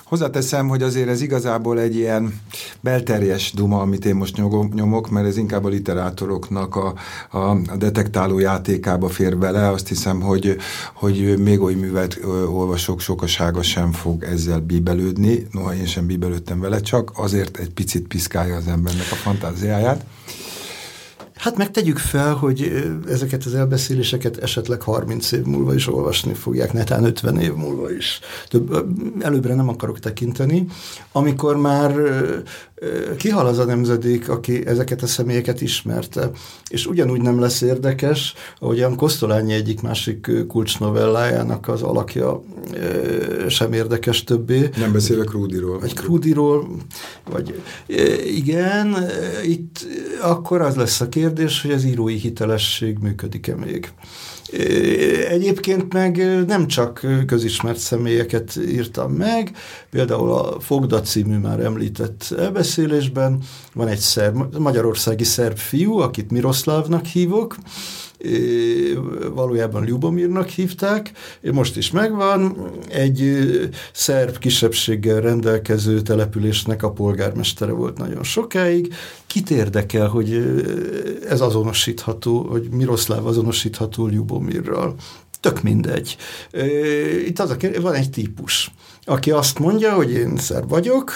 Hozzáteszem, 0.05 0.67
hogy 0.67 0.83
azért 0.83 1.07
ez 1.07 1.21
igazából 1.21 1.79
egy 1.79 1.95
ilyen 1.95 2.41
belterjes 2.81 3.53
duma, 3.53 3.81
amit 3.81 4.05
én 4.05 4.15
most 4.15 4.37
nyomok, 4.73 5.09
mert 5.09 5.27
ez 5.27 5.37
inkább 5.37 5.65
a 5.65 5.67
literátoroknak 5.67 6.75
a, 6.75 6.93
a, 7.37 7.57
detektáló 7.77 8.39
játékába 8.39 9.09
fér 9.09 9.37
bele. 9.37 9.69
Azt 9.69 9.87
hiszem, 9.87 10.21
hogy, 10.21 10.57
hogy 10.93 11.37
még 11.37 11.61
oly 11.61 11.73
művelt 11.73 12.19
olvasók 12.49 12.99
sokasága 12.99 13.61
sem 13.61 13.91
fog 13.91 14.23
ezzel 14.23 14.59
bíbelődni. 14.59 15.47
Noha 15.51 15.75
én 15.75 15.85
sem 15.85 16.05
bíbelődtem 16.05 16.59
vele, 16.59 16.79
csak 16.79 17.11
azért 17.15 17.57
egy 17.57 17.69
picit 17.69 18.07
piszkálja 18.07 18.55
az 18.55 18.67
embernek 18.67 19.11
a 19.11 19.15
fantáziáját. 19.15 20.05
Hát 21.35 21.57
megtegyük 21.57 21.97
fel, 21.97 22.33
hogy 22.33 22.85
ezeket 23.09 23.43
az 23.43 23.55
elbeszéléseket 23.55 24.37
esetleg 24.37 24.81
30 24.81 25.31
év 25.31 25.43
múlva 25.43 25.73
is 25.73 25.87
olvasni 25.87 26.33
fogják, 26.33 26.73
netán 26.73 27.03
50 27.03 27.39
év 27.39 27.53
múlva 27.53 27.91
is. 27.91 28.19
Több, 28.47 28.85
előbbre 29.19 29.55
nem 29.55 29.69
akarok 29.69 29.99
tekinteni. 29.99 30.67
Amikor 31.11 31.57
már 31.57 31.95
kihal 33.17 33.47
az 33.47 33.57
a 33.57 33.65
nemzedék, 33.65 34.29
aki 34.29 34.65
ezeket 34.65 35.01
a 35.01 35.07
személyeket 35.07 35.61
ismerte. 35.61 36.31
És 36.69 36.85
ugyanúgy 36.85 37.21
nem 37.21 37.39
lesz 37.39 37.61
érdekes, 37.61 38.33
ahogyan 38.59 38.95
Kosztolányi 38.95 39.53
egyik 39.53 39.81
másik 39.81 40.31
kulcsnovellájának 40.47 41.67
az 41.67 41.81
alakja 41.81 42.43
sem 43.47 43.73
érdekes 43.73 44.23
többé. 44.23 44.69
Nem 44.77 44.91
beszélek 44.91 45.25
Krúdiról. 45.25 45.79
Vagy 45.79 45.93
Krúdiról, 45.93 46.67
vagy 47.31 47.61
igen, 48.25 48.95
itt 49.43 49.85
akkor 50.21 50.61
az 50.61 50.75
lesz 50.75 51.01
a 51.01 51.09
kérdés, 51.09 51.61
hogy 51.61 51.71
az 51.71 51.83
írói 51.83 52.15
hitelesség 52.15 52.97
működik-e 52.97 53.55
még. 53.55 53.89
Egyébként 55.29 55.93
meg 55.93 56.45
nem 56.47 56.67
csak 56.67 57.05
közismert 57.27 57.77
személyeket 57.77 58.59
írtam 58.67 59.11
meg, 59.11 59.51
például 59.89 60.31
a 60.31 60.59
Fogda 60.59 61.01
című 61.01 61.37
már 61.37 61.59
említett 61.59 62.33
elbeszélésben 62.37 63.43
van 63.73 63.87
egy 63.87 63.99
szerb, 63.99 64.57
magyarországi 64.57 65.23
szerb 65.23 65.57
fiú, 65.57 65.97
akit 65.97 66.31
Miroszlávnak 66.31 67.05
hívok, 67.05 67.55
valójában 69.33 69.85
Ljubomirnak 69.85 70.47
hívták, 70.47 71.11
most 71.51 71.77
is 71.77 71.91
megvan, 71.91 72.71
egy 72.89 73.37
szerb 73.93 74.37
kisebbséggel 74.37 75.21
rendelkező 75.21 76.01
településnek 76.01 76.83
a 76.83 76.91
polgármestere 76.91 77.71
volt 77.71 77.97
nagyon 77.97 78.23
sokáig. 78.23 78.93
Kit 79.27 79.49
érdekel, 79.49 80.07
hogy 80.07 80.43
ez 81.29 81.41
azonosítható, 81.41 82.41
hogy 82.49 82.67
Miroszláv 82.71 83.27
azonosítható 83.27 84.07
Ljubomirral? 84.07 84.95
Tök 85.39 85.61
mindegy. 85.61 86.17
Itt 87.25 87.39
az 87.39 87.49
a, 87.49 87.55
van 87.81 87.93
egy 87.93 88.09
típus, 88.09 88.71
aki 89.03 89.31
azt 89.31 89.59
mondja, 89.59 89.93
hogy 89.93 90.11
én 90.11 90.37
szerb 90.37 90.69
vagyok, 90.69 91.11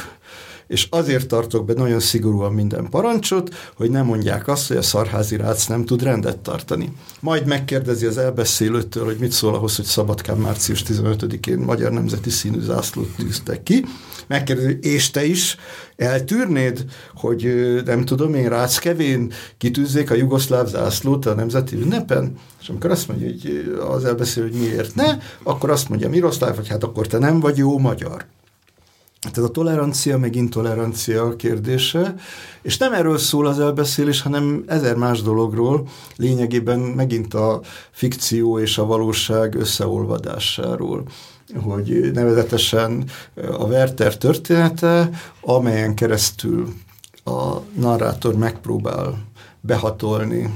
és 0.70 0.88
azért 0.90 1.28
tartok 1.28 1.66
be 1.66 1.74
nagyon 1.74 2.00
szigorúan 2.00 2.54
minden 2.54 2.90
parancsot, 2.90 3.56
hogy 3.76 3.90
nem 3.90 4.06
mondják 4.06 4.48
azt, 4.48 4.68
hogy 4.68 4.78
a 4.78 4.82
szarházi 4.82 5.36
rác 5.36 5.66
nem 5.66 5.86
tud 5.86 6.04
rendet 6.04 6.38
tartani. 6.38 6.94
Majd 7.20 7.46
megkérdezi 7.46 8.06
az 8.06 8.18
elbeszélőtől, 8.18 9.06
hogy 9.06 9.18
mit 9.20 9.32
szól 9.32 9.56
ahhoz, 9.56 9.76
hogy 9.76 9.86
Szabadkán 9.86 10.38
március 10.38 10.84
15-én 10.88 11.58
Magyar 11.58 11.92
Nemzeti 11.92 12.30
Színű 12.30 12.60
zászlót 12.60 13.16
tűztek 13.18 13.64
ki. 13.64 13.86
Megkérdezi, 14.28 14.78
és 14.82 15.12
te 15.12 15.26
is 15.26 15.58
eltűrnéd, 15.96 16.86
hogy 17.16 17.54
nem 17.86 18.06
tudom 18.06 18.34
én, 18.34 18.50
ráckevén 18.50 19.32
kitűzzék 19.58 20.12
a 20.12 20.16
jugoszláv 20.16 20.68
zászlót 20.68 21.26
a 21.26 21.34
nemzeti 21.34 21.76
ünnepen? 21.76 22.36
És 22.62 22.70
amikor 22.70 22.92
azt 22.92 23.08
mondja, 23.08 23.28
hogy 23.28 23.80
az 23.90 24.06
elbeszélő, 24.06 24.50
hogy 24.50 24.60
miért 24.60 24.96
ne, 24.96 25.18
akkor 25.44 25.70
azt 25.70 25.90
mondja 25.90 26.10
Miroszláv, 26.10 26.56
hogy 26.56 26.68
hát 26.68 26.84
akkor 26.84 27.08
te 27.08 27.18
nem 27.18 27.40
vagy 27.40 27.58
jó 27.58 27.78
magyar. 27.78 28.26
Tehát 29.20 29.50
a 29.50 29.54
tolerancia 29.54 30.18
meg 30.18 30.36
intolerancia 30.36 31.36
kérdése, 31.36 32.16
és 32.62 32.78
nem 32.78 32.94
erről 32.94 33.18
szól 33.18 33.48
az 33.48 33.60
elbeszélés, 33.60 34.22
hanem 34.22 34.64
ezer 34.68 34.96
más 34.96 35.22
dologról, 35.22 35.88
lényegében 36.16 36.80
megint 36.80 37.34
a 37.34 37.62
fikció 37.92 38.60
és 38.60 38.78
a 38.78 38.86
valóság 38.86 39.56
összeolvadásáról 39.56 41.04
hogy 41.64 42.12
nevezetesen 42.14 43.10
a 43.36 43.64
Werther 43.64 44.18
története, 44.18 45.10
amelyen 45.42 45.96
keresztül 45.96 46.74
a 47.24 47.58
narrátor 47.74 48.36
megpróbál 48.36 49.18
behatolni 49.62 50.54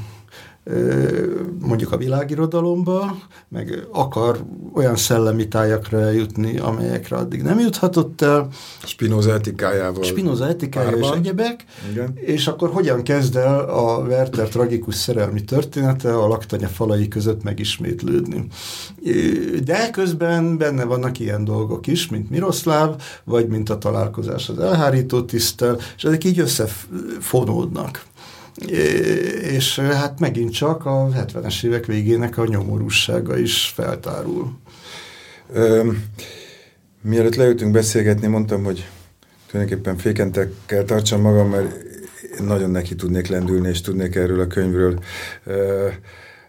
mondjuk 1.60 1.92
a 1.92 1.98
világirodalomba, 1.98 3.18
meg 3.50 3.88
akar 3.92 4.44
olyan 4.74 4.96
szellemi 4.96 5.48
tájakra 5.48 6.00
eljutni, 6.00 6.58
amelyekre 6.58 7.16
addig 7.16 7.42
nem 7.42 7.60
juthatott 7.60 8.22
el. 8.22 8.48
Spinoza 8.84 9.34
etikájával. 9.34 10.04
Spinoza 10.04 10.48
etikája 10.48 10.98
és 10.98 11.10
egyebek. 11.16 11.66
Igen. 11.92 12.14
És 12.16 12.48
akkor 12.48 12.70
hogyan 12.70 13.04
kezd 13.04 13.36
el 13.36 13.60
a 13.60 13.98
Werther 13.98 14.48
tragikus 14.48 14.96
szerelmi 14.96 15.44
története 15.44 16.14
a 16.18 16.28
laktanya 16.28 16.68
falai 16.68 17.08
között 17.08 17.44
megismétlődni. 17.44 18.46
De 19.64 19.90
közben 19.90 20.58
benne 20.58 20.84
vannak 20.84 21.20
ilyen 21.20 21.44
dolgok 21.44 21.88
is, 21.88 22.10
mint 22.10 22.30
Miroslav, 22.30 22.96
vagy 23.24 23.48
mint 23.48 23.70
a 23.70 23.78
találkozás 23.78 24.50
az 24.50 24.60
elhárító 24.60 25.22
tisztel, 25.22 25.78
és 25.96 26.04
ezek 26.04 26.24
így 26.24 26.40
összefonódnak 26.40 28.12
és 29.42 29.80
hát 29.80 30.20
megint 30.20 30.54
csak 30.54 30.86
a 30.86 31.10
70-es 31.16 31.64
évek 31.64 31.86
végének 31.86 32.38
a 32.38 32.46
nyomorúsága 32.46 33.38
is 33.38 33.72
feltárul. 33.76 34.58
Ö, 35.54 35.92
mielőtt 37.02 37.36
leültünk 37.36 37.72
beszélgetni, 37.72 38.28
mondtam, 38.28 38.64
hogy 38.64 38.88
tulajdonképpen 39.48 39.98
fékentekkel 39.98 40.86
tartsam 40.86 41.22
magam, 41.22 41.50
mert 41.50 41.76
nagyon 42.46 42.70
neki 42.72 42.96
tudnék 42.96 43.28
lendülni, 43.28 43.70
és 43.70 43.82
tudnék 43.82 44.16
erről 44.16 44.40
a 44.40 44.48
könyvről 44.48 45.00
ö, 45.44 45.88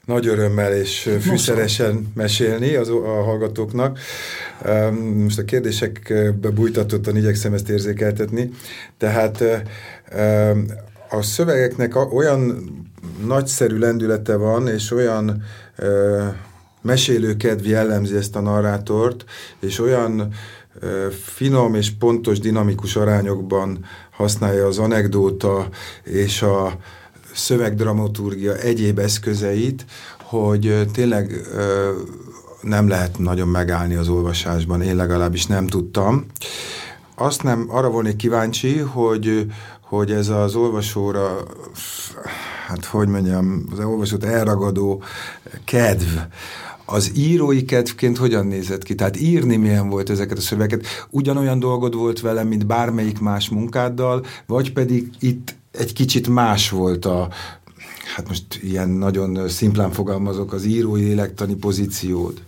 nagy 0.04 0.26
örömmel 0.26 0.73
és 0.73 1.11
fűszeresen 1.20 2.12
mesélni 2.14 2.75
az, 2.75 2.88
a 2.88 3.23
hallgatóknak. 3.23 3.99
Most 5.14 5.38
a 5.38 5.44
kérdésekbe 5.44 6.50
bújtatottan 6.50 7.16
igyekszem 7.16 7.52
ezt 7.52 7.68
érzékeltetni. 7.68 8.50
Tehát 8.99 9.44
a 11.16 11.23
szövegeknek 11.23 12.12
olyan 12.12 12.68
nagyszerű 13.26 13.78
lendülete 13.78 14.37
van, 14.37 14.68
és 14.68 14.90
olyan 14.90 15.42
ö, 15.76 16.23
mesélőkedv 16.83 17.66
jellemzi 17.66 18.16
ezt 18.16 18.37
a 18.37 18.40
narrátort, 18.40 19.25
és 19.61 19.80
olyan 19.80 20.33
ö, 20.80 21.06
finom 21.25 21.75
és 21.75 21.90
pontos, 21.90 22.38
dinamikus 22.38 22.97
arányokban 22.97 23.85
használja 24.11 24.66
az 24.66 24.78
anekdóta 24.78 25.68
és 26.02 26.42
a 26.42 26.78
szövegdramaturgia 27.35 28.56
egyéb 28.56 28.99
eszközeit, 28.99 29.85
hogy 30.23 30.88
tényleg 30.92 31.47
ö, 31.54 31.90
nem 32.61 32.88
lehet 32.88 33.18
nagyon 33.18 33.49
megállni 33.49 33.94
az 33.94 34.09
olvasásban, 34.09 34.83
én 34.83 34.97
legalábbis 34.97 35.47
nem 35.47 35.66
tudtam. 35.66 36.26
Azt 37.16 37.42
nem, 37.42 37.66
arra 37.68 37.88
volnék 37.88 38.16
kíváncsi, 38.16 38.78
hogy 38.78 39.47
hogy 39.96 40.10
ez 40.10 40.28
az 40.28 40.54
olvasóra, 40.54 41.36
hát 42.66 42.84
hogy 42.84 43.08
mondjam, 43.08 43.66
az 43.72 43.78
olvasót 43.78 44.24
elragadó 44.24 45.02
kedv, 45.64 46.18
az 46.84 47.12
írói 47.16 47.64
kedvként 47.64 48.18
hogyan 48.18 48.46
nézett 48.46 48.82
ki? 48.82 48.94
Tehát 48.94 49.20
írni 49.20 49.56
milyen 49.56 49.88
volt 49.88 50.10
ezeket 50.10 50.38
a 50.38 50.40
szövegeket? 50.40 50.86
Ugyanolyan 51.10 51.58
dolgod 51.58 51.94
volt 51.94 52.20
vele, 52.20 52.44
mint 52.44 52.66
bármelyik 52.66 53.20
más 53.20 53.48
munkáddal, 53.48 54.24
vagy 54.46 54.72
pedig 54.72 55.08
itt 55.18 55.54
egy 55.70 55.92
kicsit 55.92 56.28
más 56.28 56.70
volt 56.70 57.04
a, 57.04 57.28
hát 58.14 58.28
most 58.28 58.59
ilyen 58.62 58.88
nagyon 58.88 59.49
szimplán 59.49 59.90
fogalmazok, 59.90 60.52
az 60.52 60.64
írói 60.64 61.02
lélektani 61.02 61.54
pozíciód? 61.54 62.42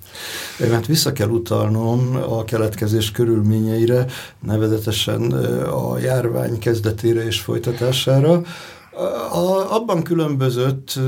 Mert 0.58 0.87
vissza 0.87 1.12
kell 1.12 1.28
utalnom 1.28 2.16
a 2.28 2.44
keletkezés 2.44 3.11
körülményeire, 3.11 4.06
nevezetesen 4.42 5.32
a 5.62 5.99
járvány 5.99 6.58
kezdetére 6.58 7.25
és 7.25 7.40
folytatására. 7.40 8.42
A, 9.33 9.74
abban 9.74 10.02
különbözött 10.02 10.98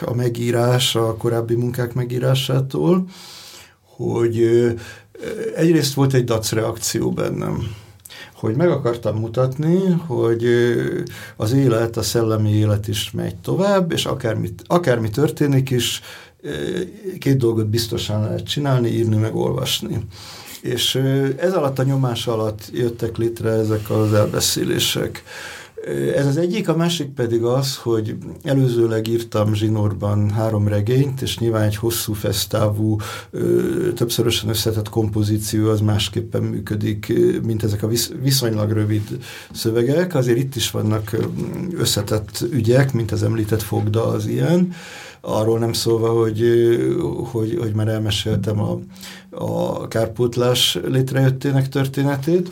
a 0.00 0.14
megírás 0.14 0.94
a 0.94 1.16
korábbi 1.16 1.54
munkák 1.54 1.94
megírásától, 1.94 3.04
hogy 3.96 4.40
egyrészt 5.56 5.94
volt 5.94 6.14
egy 6.14 6.24
dac 6.24 6.52
reakció 6.52 7.10
bennem 7.10 7.85
hogy 8.36 8.56
meg 8.56 8.68
akartam 8.68 9.16
mutatni, 9.16 9.78
hogy 10.06 10.46
az 11.36 11.52
élet, 11.52 11.96
a 11.96 12.02
szellemi 12.02 12.50
élet 12.50 12.88
is 12.88 13.10
megy 13.10 13.36
tovább, 13.36 13.92
és 13.92 14.04
akármi, 14.04 14.54
akármi 14.66 15.10
történik 15.10 15.70
is, 15.70 16.00
két 17.18 17.36
dolgot 17.36 17.66
biztosan 17.66 18.22
lehet 18.22 18.46
csinálni, 18.46 18.88
írni, 18.88 19.16
meg 19.16 19.36
olvasni. 19.36 20.06
És 20.60 20.94
ez 21.36 21.52
alatt 21.52 21.78
a 21.78 21.82
nyomás 21.82 22.26
alatt 22.26 22.70
jöttek 22.72 23.16
létre 23.16 23.50
ezek 23.50 23.90
az 23.90 24.12
elbeszélések. 24.12 25.22
Ez 26.16 26.26
az 26.26 26.36
egyik, 26.36 26.68
a 26.68 26.76
másik 26.76 27.08
pedig 27.08 27.42
az, 27.42 27.76
hogy 27.76 28.16
előzőleg 28.42 29.08
írtam 29.08 29.54
zsinórban 29.54 30.30
három 30.30 30.68
regényt, 30.68 31.22
és 31.22 31.38
nyilván 31.38 31.62
egy 31.62 31.76
hosszú 31.76 32.12
fesztávú, 32.12 32.96
többszörösen 33.94 34.48
összetett 34.48 34.88
kompozíció 34.88 35.68
az 35.68 35.80
másképpen 35.80 36.42
működik, 36.42 37.12
mint 37.42 37.62
ezek 37.62 37.82
a 37.82 37.88
viszonylag 38.22 38.70
rövid 38.70 39.18
szövegek. 39.52 40.14
Azért 40.14 40.38
itt 40.38 40.56
is 40.56 40.70
vannak 40.70 41.16
összetett 41.76 42.44
ügyek, 42.50 42.92
mint 42.92 43.12
az 43.12 43.22
említett 43.22 43.62
fogda 43.62 44.06
az 44.06 44.26
ilyen, 44.26 44.72
arról 45.20 45.58
nem 45.58 45.72
szólva, 45.72 46.08
hogy, 46.08 46.42
hogy, 47.30 47.56
hogy 47.60 47.74
már 47.74 47.88
elmeséltem 47.88 48.60
a, 48.60 48.78
a 49.30 49.88
kárpótlás 49.88 50.78
létrejöttének 50.84 51.68
történetét, 51.68 52.48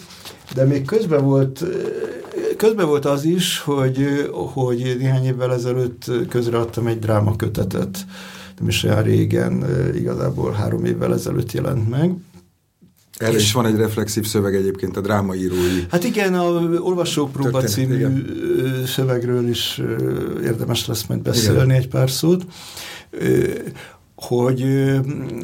de 0.54 0.64
még 0.64 0.84
közben 0.84 1.24
volt, 1.24 1.64
közben 2.64 2.86
volt 2.86 3.04
az 3.04 3.24
is, 3.24 3.58
hogy, 3.58 4.06
hogy 4.32 4.96
néhány 4.98 5.24
évvel 5.24 5.52
ezelőtt 5.52 6.10
közreadtam 6.28 6.86
egy 6.86 6.98
drámakötetet, 6.98 8.06
nem 8.58 8.68
is 8.68 8.82
olyan 8.82 9.02
régen, 9.02 9.64
igazából 9.94 10.52
három 10.52 10.84
évvel 10.84 11.12
ezelőtt 11.12 11.52
jelent 11.52 11.90
meg, 11.90 12.14
erre 13.16 13.36
is 13.36 13.52
van 13.52 13.66
egy 13.66 13.76
reflexív 13.76 14.26
szöveg 14.26 14.54
egyébként 14.54 14.96
a 14.96 15.00
drámaírói. 15.00 15.84
Hát 15.90 16.04
igen, 16.04 16.34
a 16.34 16.44
Olvasópróba 16.78 17.62
című 17.62 17.94
igen. 17.94 18.26
szövegről 18.86 19.48
is 19.48 19.80
érdemes 20.42 20.86
lesz 20.86 21.06
majd 21.06 21.20
beszélni 21.20 21.64
igen. 21.64 21.70
egy 21.70 21.88
pár 21.88 22.10
szót 22.10 22.46
hogy 24.16 24.62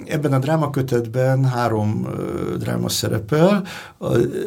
ebben 0.06 0.32
a 0.32 0.38
drámakötetben 0.38 1.44
három 1.44 2.08
dráma 2.58 2.88
szerepel. 2.88 3.64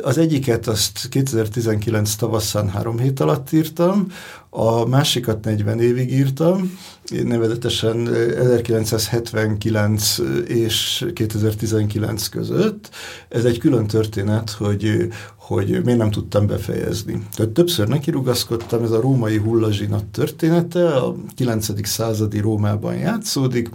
Az 0.02 0.18
egyiket 0.18 0.68
azt 0.68 1.10
2019 1.10 2.16
tavasszán 2.16 2.70
három 2.70 3.00
hét 3.00 3.20
alatt 3.20 3.52
írtam, 3.52 4.08
a 4.50 4.86
másikat 4.86 5.46
40 5.46 5.80
évig 5.80 6.12
írtam, 6.12 6.78
nevezetesen 7.24 8.14
1979 8.14 10.18
és 10.48 11.06
2019 11.14 12.28
között. 12.28 12.90
Ez 13.30 13.46
egy 13.46 13.58
külön 13.58 13.88
történet, 13.88 14.50
hogy, 14.50 15.08
hogy 15.44 15.82
miért 15.84 16.00
nem 16.00 16.12
tudtam 16.12 16.48
befejezni. 16.48 17.28
Tehát 17.36 17.52
többször 17.52 17.88
nekirugaszkodtam, 17.88 18.84
ez 18.84 18.92
a 18.92 19.02
római 19.02 19.38
hullazsinat 19.38 20.06
története, 20.06 20.88
a 20.96 21.16
9. 21.36 21.88
századi 21.88 22.40
Rómában 22.40 22.96
játszódik, 22.96 23.70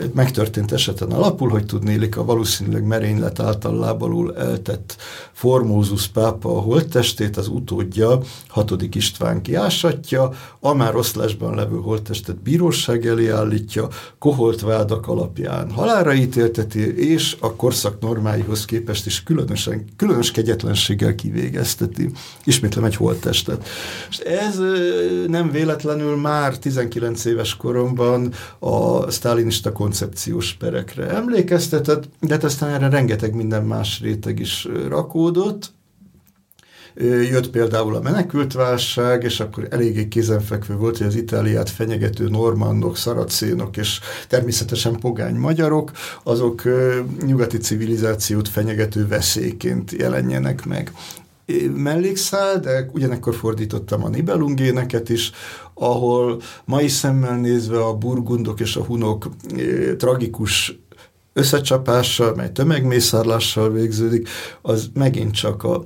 egy 0.00 0.10
megtörtént 0.14 0.72
eseten 0.72 1.10
alapul, 1.10 1.48
hogy 1.48 1.66
tudnélik 1.66 2.16
a 2.16 2.24
valószínűleg 2.24 2.84
merénylet 2.84 3.40
által 3.40 3.78
lábalul 3.78 4.36
eltett 4.36 4.96
Formózus 5.32 6.06
pápa 6.06 6.56
a 6.56 6.60
holttestét, 6.60 7.36
az 7.36 7.48
utódja, 7.48 8.20
hatodik 8.48 8.94
István 8.94 9.42
kiásatja, 9.42 10.30
a 10.60 10.74
már 10.74 10.96
oszlásban 10.96 11.54
levő 11.54 11.76
holttestet 11.76 12.42
bíróság 12.42 13.06
elé 13.06 13.28
állítja, 13.28 13.88
koholt 14.18 14.60
vádak 14.60 15.08
alapján 15.08 15.70
halára 15.70 16.14
ítélteti, 16.14 17.08
és 17.10 17.36
a 17.40 17.54
korszak 17.54 18.00
normáihoz 18.00 18.64
képest 18.64 19.06
is 19.06 19.22
különösen, 19.22 19.84
különös 19.96 20.30
kegyetlenséggel 20.38 21.14
kivégezteti. 21.14 22.10
Ismétlem 22.44 22.84
egy 22.84 22.96
holttestet. 22.96 23.68
És 24.10 24.18
ez 24.18 24.58
nem 25.26 25.50
véletlenül 25.50 26.16
már 26.16 26.58
19 26.58 27.24
éves 27.24 27.56
koromban 27.56 28.32
a 28.58 29.10
sztálinista 29.10 29.72
koncepciós 29.72 30.52
perekre 30.52 31.08
emlékeztetett, 31.08 32.08
de 32.20 32.34
hát 32.34 32.44
aztán 32.44 32.70
erre 32.70 32.88
rengeteg 32.88 33.34
minden 33.34 33.64
más 33.64 34.00
réteg 34.00 34.38
is 34.38 34.68
rakódott, 34.88 35.72
Jött 37.30 37.50
például 37.50 37.94
a 37.94 38.00
menekültválság, 38.00 39.22
és 39.22 39.40
akkor 39.40 39.66
eléggé 39.70 40.08
kézenfekvő 40.08 40.74
volt, 40.76 40.98
hogy 40.98 41.06
az 41.06 41.14
Itáliát 41.14 41.70
fenyegető 41.70 42.28
normandok, 42.28 42.96
szaracénok 42.96 43.76
és 43.76 44.00
természetesen 44.28 44.98
pogány 44.98 45.34
magyarok, 45.34 45.90
azok 46.22 46.62
nyugati 47.26 47.56
civilizációt 47.56 48.48
fenyegető 48.48 49.06
veszélyként 49.06 49.92
jelenjenek 49.92 50.64
meg. 50.64 50.92
Mellékszál, 51.74 52.60
de 52.60 52.90
ugyanekkor 52.92 53.34
fordítottam 53.34 54.04
a 54.04 54.08
Nibelungéneket 54.08 55.08
is, 55.08 55.30
ahol 55.74 56.40
mai 56.64 56.88
szemmel 56.88 57.36
nézve 57.36 57.84
a 57.84 57.94
burgundok 57.94 58.60
és 58.60 58.76
a 58.76 58.84
hunok 58.84 59.28
tragikus 59.96 60.78
összecsapással, 61.32 62.34
mely 62.34 62.52
tömegmészárlással 62.52 63.70
végződik, 63.72 64.28
az 64.62 64.90
megint 64.94 65.34
csak 65.34 65.62
a 65.62 65.84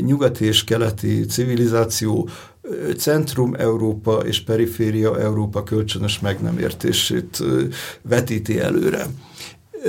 nyugati 0.00 0.44
és 0.44 0.64
keleti 0.64 1.24
civilizáció 1.24 2.28
centrum 2.96 3.54
Európa 3.54 4.12
és 4.16 4.40
periféria 4.40 5.20
Európa 5.20 5.62
kölcsönös 5.62 6.20
meg 6.20 6.40
nem 6.40 6.58
értését 6.58 7.42
vetíti 8.02 8.60
előre. 8.60 9.06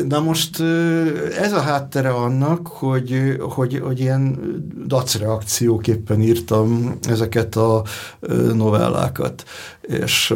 Na 0.07 0.19
most 0.19 0.59
ez 1.39 1.53
a 1.53 1.59
háttere 1.59 2.09
annak, 2.09 2.67
hogy, 2.67 3.37
hogy, 3.39 3.79
hogy 3.83 3.99
ilyen 3.99 4.37
dacreakcióképpen 4.87 6.21
írtam 6.21 6.97
ezeket 7.09 7.55
a 7.55 7.83
novellákat. 8.53 9.43
És 9.81 10.33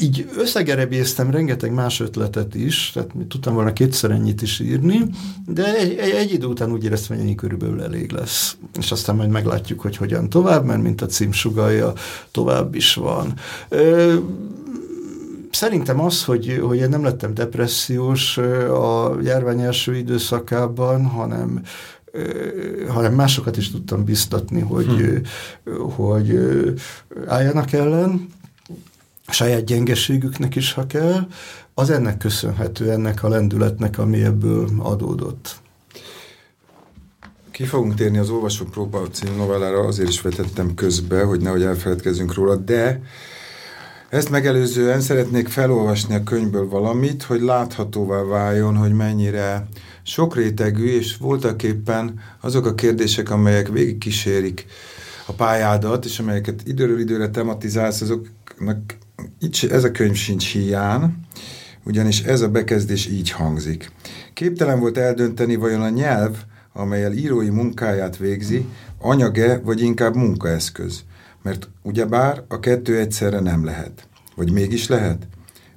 így 0.00 0.30
összegerebéztem 0.36 1.30
rengeteg 1.30 1.72
más 1.72 2.00
ötletet 2.00 2.54
is, 2.54 2.90
tehát 2.94 3.10
tudtam 3.28 3.54
volna 3.54 3.72
kétszer 3.72 4.10
ennyit 4.10 4.42
is 4.42 4.60
írni, 4.60 5.00
de 5.46 5.74
egy, 5.76 5.96
egy, 5.98 6.10
egy 6.10 6.32
idő 6.32 6.46
után 6.46 6.72
úgy 6.72 6.84
éreztem, 6.84 7.16
hogy 7.16 7.26
ennyi 7.26 7.34
körülbelül 7.34 7.82
elég 7.82 8.10
lesz. 8.10 8.56
És 8.78 8.90
aztán 8.90 9.16
majd 9.16 9.30
meglátjuk, 9.30 9.80
hogy 9.80 9.96
hogyan 9.96 10.28
tovább, 10.28 10.64
mert 10.64 10.82
mint 10.82 11.00
a 11.02 11.06
cím 11.06 11.32
sugalja, 11.32 11.92
tovább 12.30 12.74
is 12.74 12.94
van. 12.94 13.34
Ö, 13.68 14.14
Szerintem 15.50 16.00
az, 16.00 16.24
hogy, 16.24 16.60
hogy 16.62 16.78
én 16.78 16.88
nem 16.88 17.02
lettem 17.02 17.34
depressziós 17.34 18.38
a 18.68 19.16
járvány 19.22 19.60
első 19.60 19.96
időszakában, 19.96 21.06
hanem 21.06 21.62
hanem 22.88 23.14
másokat 23.14 23.56
is 23.56 23.70
tudtam 23.70 24.04
biztatni, 24.04 24.60
hogy, 24.60 24.86
hm. 24.86 25.80
hogy 25.80 26.38
álljanak 27.26 27.72
ellen, 27.72 28.28
saját 29.30 29.64
gyengeségüknek 29.64 30.56
is, 30.56 30.72
ha 30.72 30.86
kell, 30.86 31.26
az 31.74 31.90
ennek 31.90 32.16
köszönhető, 32.16 32.90
ennek 32.90 33.22
a 33.22 33.28
lendületnek, 33.28 33.98
ami 33.98 34.22
ebből 34.22 34.68
adódott. 34.78 35.60
Ki 37.50 37.64
fogunk 37.64 37.94
térni 37.94 38.18
az 38.18 38.30
Olvasó 38.30 38.64
Próba 38.64 39.08
című 39.08 39.36
novellára, 39.36 39.78
azért 39.78 40.08
is 40.08 40.20
vetettem 40.20 40.74
közbe, 40.74 41.22
hogy 41.22 41.40
nehogy 41.40 41.62
elfeledkezzünk 41.62 42.34
róla, 42.34 42.56
de 42.56 43.00
ezt 44.08 44.30
megelőzően 44.30 45.00
szeretnék 45.00 45.48
felolvasni 45.48 46.14
a 46.14 46.22
könyvből 46.22 46.68
valamit, 46.68 47.22
hogy 47.22 47.40
láthatóvá 47.40 48.22
váljon, 48.22 48.76
hogy 48.76 48.92
mennyire 48.92 49.66
sokrétegű, 50.02 50.86
és 50.86 51.16
voltak 51.16 51.62
éppen 51.62 52.20
azok 52.40 52.66
a 52.66 52.74
kérdések, 52.74 53.30
amelyek 53.30 53.68
végigkísérik 53.68 54.66
a 55.26 55.32
pályádat, 55.32 56.04
és 56.04 56.18
amelyeket 56.18 56.62
időről 56.64 57.00
időre 57.00 57.30
tematizálsz, 57.30 58.00
azoknak 58.00 58.96
így, 59.40 59.68
ez 59.70 59.84
a 59.84 59.90
könyv 59.90 60.14
sincs 60.14 60.52
hiány, 60.52 61.14
ugyanis 61.84 62.22
ez 62.22 62.40
a 62.40 62.48
bekezdés 62.48 63.06
így 63.06 63.30
hangzik. 63.30 63.90
Képtelen 64.34 64.80
volt 64.80 64.98
eldönteni, 64.98 65.54
vajon 65.54 65.82
a 65.82 65.88
nyelv, 65.88 66.36
amelyel 66.72 67.12
írói 67.12 67.48
munkáját 67.48 68.16
végzi, 68.16 68.66
anyage 68.98 69.58
vagy 69.58 69.80
inkább 69.80 70.16
munkaeszköz. 70.16 71.02
Mert 71.42 71.68
ugyebár 71.82 72.44
a 72.48 72.60
kettő 72.60 72.98
egyszerre 72.98 73.40
nem 73.40 73.64
lehet. 73.64 74.08
Vagy 74.36 74.52
mégis 74.52 74.88
lehet? 74.88 75.26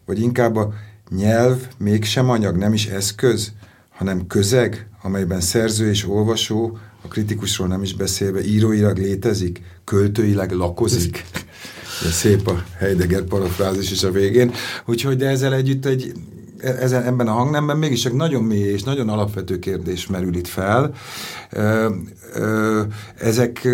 Vagy 0.05 0.21
inkább 0.21 0.55
a 0.55 0.73
nyelv 1.09 1.67
mégsem 1.77 2.29
anyag, 2.29 2.55
nem 2.55 2.73
is 2.73 2.87
eszköz, 2.87 3.51
hanem 3.89 4.27
közeg, 4.27 4.87
amelyben 5.01 5.41
szerző 5.41 5.89
és 5.89 6.07
olvasó, 6.07 6.77
a 7.01 7.07
kritikusról 7.07 7.67
nem 7.67 7.83
is 7.83 7.95
beszélve, 7.95 8.43
íróilag 8.43 8.97
létezik, 8.97 9.61
költőileg 9.83 10.51
lakozik. 10.51 11.25
Szép 12.09 12.47
a 12.47 12.63
Heidegger 12.77 13.23
parafrázis 13.23 13.91
is 13.91 14.03
a 14.03 14.11
végén. 14.11 14.53
Úgyhogy 14.85 15.17
de 15.17 15.27
ezzel 15.27 15.53
együtt 15.53 15.85
egy 15.85 16.13
ezen, 16.61 17.03
ebben 17.03 17.27
a 17.27 17.31
hangnemben 17.31 17.77
mégis 17.77 18.01
csak 18.01 18.13
nagyon 18.13 18.43
mély 18.43 18.71
és 18.71 18.83
nagyon 18.83 19.09
alapvető 19.09 19.59
kérdés 19.59 20.07
merül 20.07 20.35
itt 20.35 20.47
fel. 20.47 20.93
Ezek, 23.15 23.67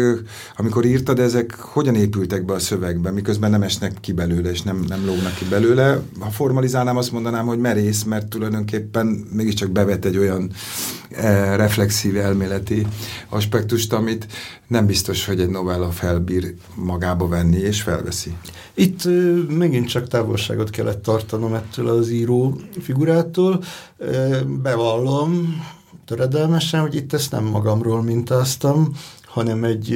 amikor 0.57 0.85
írtad, 0.85 1.19
ezek 1.19 1.55
hogyan 1.59 1.95
épültek 1.95 2.45
be 2.45 2.53
a 2.53 2.59
szövegbe, 2.59 3.11
miközben 3.11 3.51
nem 3.51 3.61
esnek 3.61 3.93
ki 4.01 4.11
belőle, 4.11 4.49
és 4.49 4.61
nem, 4.61 4.83
nem 4.87 5.05
lógnak 5.05 5.35
ki 5.35 5.45
belőle. 5.49 5.99
Ha 6.19 6.29
formalizálnám, 6.29 6.97
azt 6.97 7.11
mondanám, 7.11 7.45
hogy 7.45 7.59
merész, 7.59 8.03
mert 8.03 8.27
tulajdonképpen 8.27 9.27
mégiscsak 9.31 9.69
bevet 9.71 10.05
egy 10.05 10.17
olyan 10.17 10.51
reflexív 11.55 12.17
elméleti 12.17 12.87
aspektust, 13.29 13.93
amit 13.93 14.27
nem 14.67 14.85
biztos, 14.85 15.25
hogy 15.25 15.39
egy 15.39 15.49
novella 15.49 15.89
felbír 15.91 16.53
magába 16.75 17.27
venni, 17.27 17.57
és 17.57 17.81
felveszi. 17.81 18.33
Itt 18.73 19.01
megint 19.49 19.87
csak 19.87 20.07
távolságot 20.07 20.69
kellett 20.69 21.01
tartanom 21.03 21.53
ettől 21.53 21.87
az 21.87 22.09
író 22.09 22.59
figurától. 22.79 23.63
Bevallom 24.61 25.61
töredelmesen, 26.05 26.81
hogy 26.81 26.95
itt 26.95 27.13
ezt 27.13 27.31
nem 27.31 27.43
magamról 27.43 28.03
mintáztam, 28.03 28.91
hanem 29.25 29.63
egy 29.63 29.95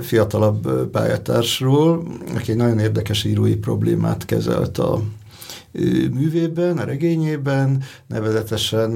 fiatalabb 0.00 0.90
pályatársról, 0.90 2.02
aki 2.34 2.50
egy 2.50 2.56
nagyon 2.56 2.78
érdekes 2.78 3.24
írói 3.24 3.56
problémát 3.56 4.24
kezelt 4.24 4.78
a 4.78 5.02
művében, 6.12 6.78
a 6.78 6.84
regényében, 6.84 7.82
nevezetesen 8.06 8.90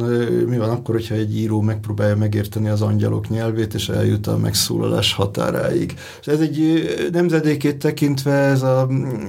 mi 0.47 0.57
van 0.57 0.71
akkor, 0.71 0.95
hogyha 0.95 1.15
egy 1.15 1.37
író 1.37 1.61
megpróbálja 1.61 2.17
megérteni 2.17 2.69
az 2.69 2.83
angyalok 2.83 3.29
nyelvét, 3.29 3.75
és 3.75 3.89
eljut 3.89 4.27
a 4.27 4.37
megszólalás 4.37 5.13
határáig. 5.13 5.95
Ez 6.25 6.41
egy 6.41 6.85
nemzedékét 7.13 7.79
tekintve 7.79 8.33
ez 8.33 8.63
a 8.63 8.89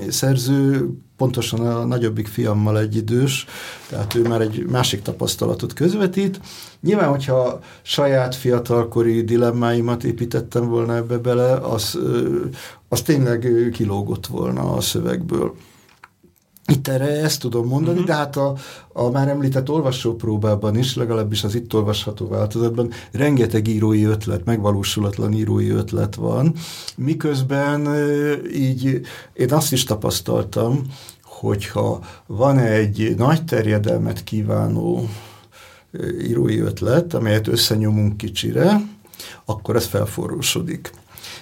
szerző 0.10 0.90
pontosan 1.22 1.60
a 1.60 1.86
nagyobbik 1.86 2.28
fiammal 2.28 2.80
egy 2.80 2.96
idős, 2.96 3.46
tehát 3.90 4.16
ő 4.16 4.22
már 4.22 4.42
egy 4.42 4.66
másik 4.70 5.02
tapasztalatot 5.02 5.74
közvetít. 5.74 6.40
Nyilván, 6.82 7.10
hogyha 7.10 7.60
saját 7.82 8.36
fiatalkori 8.36 9.24
dilemmáimat 9.24 10.04
építettem 10.04 10.70
volna 10.70 10.96
ebbe 10.96 11.18
bele, 11.18 11.54
az, 11.54 12.00
az 12.88 13.02
tényleg 13.02 13.70
kilógott 13.74 14.28
volna 14.28 14.74
a 14.74 14.82
szövegből. 14.82 15.56
Itt 16.68 16.88
erre 16.88 17.06
ezt 17.06 17.40
tudom 17.42 17.68
mondani, 17.68 18.00
uh-huh. 18.00 18.08
de 18.08 18.16
hát 18.16 18.36
a, 18.36 18.56
a 18.94 19.10
már 19.10 19.28
említett 19.28 19.70
olvasópróbában 19.70 20.78
is, 20.78 20.96
legalábbis 20.96 21.44
az 21.44 21.56
itt 21.56 21.74
olvasható 21.74 22.28
változatban 22.28 22.92
rengeteg 23.12 23.68
írói 23.68 24.04
ötlet, 24.04 24.46
megvalósulatlan 24.46 25.34
írói 25.34 25.70
ötlet 25.70 26.16
van, 26.16 26.54
miközben 26.96 27.90
így 28.54 29.02
én 29.34 29.54
azt 29.54 29.72
is 29.72 29.84
tapasztaltam, 29.84 30.82
hogyha 31.24 32.00
van 32.26 32.58
egy 32.58 33.14
nagy 33.18 33.46
terjedelmet 33.46 34.24
kívánó 34.24 35.10
írói 36.22 36.60
ötlet, 36.60 37.14
amelyet 37.14 37.48
összenyomunk 37.48 38.18
kicsire, 38.18 38.82
akkor 39.46 39.76
ez 39.76 39.86
felforrósodik. 39.86 40.92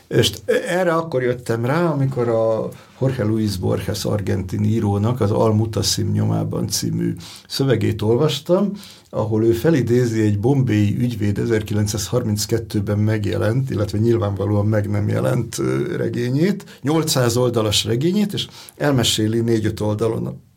És 0.07 0.31
erre 0.67 0.93
akkor 0.93 1.23
jöttem 1.23 1.65
rá, 1.65 1.85
amikor 1.85 2.27
a 2.27 2.69
Jorge 3.01 3.23
Luis 3.23 3.57
Borges 3.57 4.05
argentin 4.05 4.63
írónak 4.63 5.21
az 5.21 5.31
Almutaszim 5.31 6.11
nyomában 6.11 6.67
című 6.67 7.15
szövegét 7.47 8.01
olvastam, 8.01 8.71
ahol 9.09 9.45
ő 9.45 9.51
felidézi 9.51 10.21
egy 10.21 10.39
bombéi 10.39 10.97
ügyvéd 10.99 11.39
1932-ben 11.43 12.99
megjelent, 12.99 13.69
illetve 13.69 13.97
nyilvánvalóan 13.97 14.65
meg 14.65 14.89
nem 14.89 15.07
jelent 15.07 15.57
regényét, 15.97 16.79
800 16.81 17.37
oldalas 17.37 17.85
regényét, 17.85 18.33
és 18.33 18.47
elmeséli 18.77 19.39
négy-öt 19.39 19.79
oldalon 19.79 20.47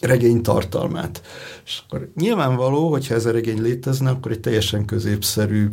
regény 0.00 0.42
tartalmát. 0.42 1.22
És 1.64 1.82
akkor 1.84 2.10
nyilvánvaló, 2.16 2.90
hogyha 2.90 3.14
ez 3.14 3.26
a 3.26 3.30
regény 3.30 3.62
létezne, 3.62 4.10
akkor 4.10 4.32
egy 4.32 4.40
teljesen 4.40 4.84
középszerű, 4.84 5.68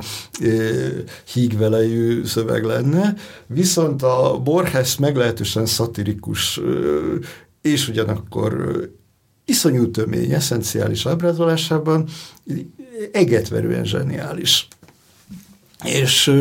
hígvelejű 1.34 2.26
szöveg 2.26 2.63
lenne, 2.63 3.16
viszont 3.48 4.04
a 4.04 4.42
Borges 4.44 4.98
meglehetősen 4.98 5.66
szatirikus 5.66 6.60
és 7.62 7.88
ugyanakkor 7.88 8.82
iszonyú 9.46 9.92
tömény, 9.92 10.32
eszenciális 10.32 11.06
ábrázolásában 11.06 12.08
egetverően 13.12 13.86
zseniális. 13.86 14.68
És 15.84 16.34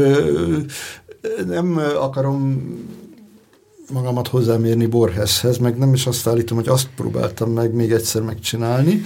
nem 1.46 1.76
akarom 1.98 2.64
magamat 3.92 4.28
hozzámérni 4.28 4.86
Borgeshez, 4.86 5.58
meg 5.58 5.78
nem 5.78 5.94
is 5.94 6.06
azt 6.06 6.26
állítom, 6.26 6.56
hogy 6.56 6.68
azt 6.68 6.88
próbáltam 6.96 7.50
meg 7.50 7.72
még 7.72 7.92
egyszer 7.92 8.22
megcsinálni, 8.22 9.02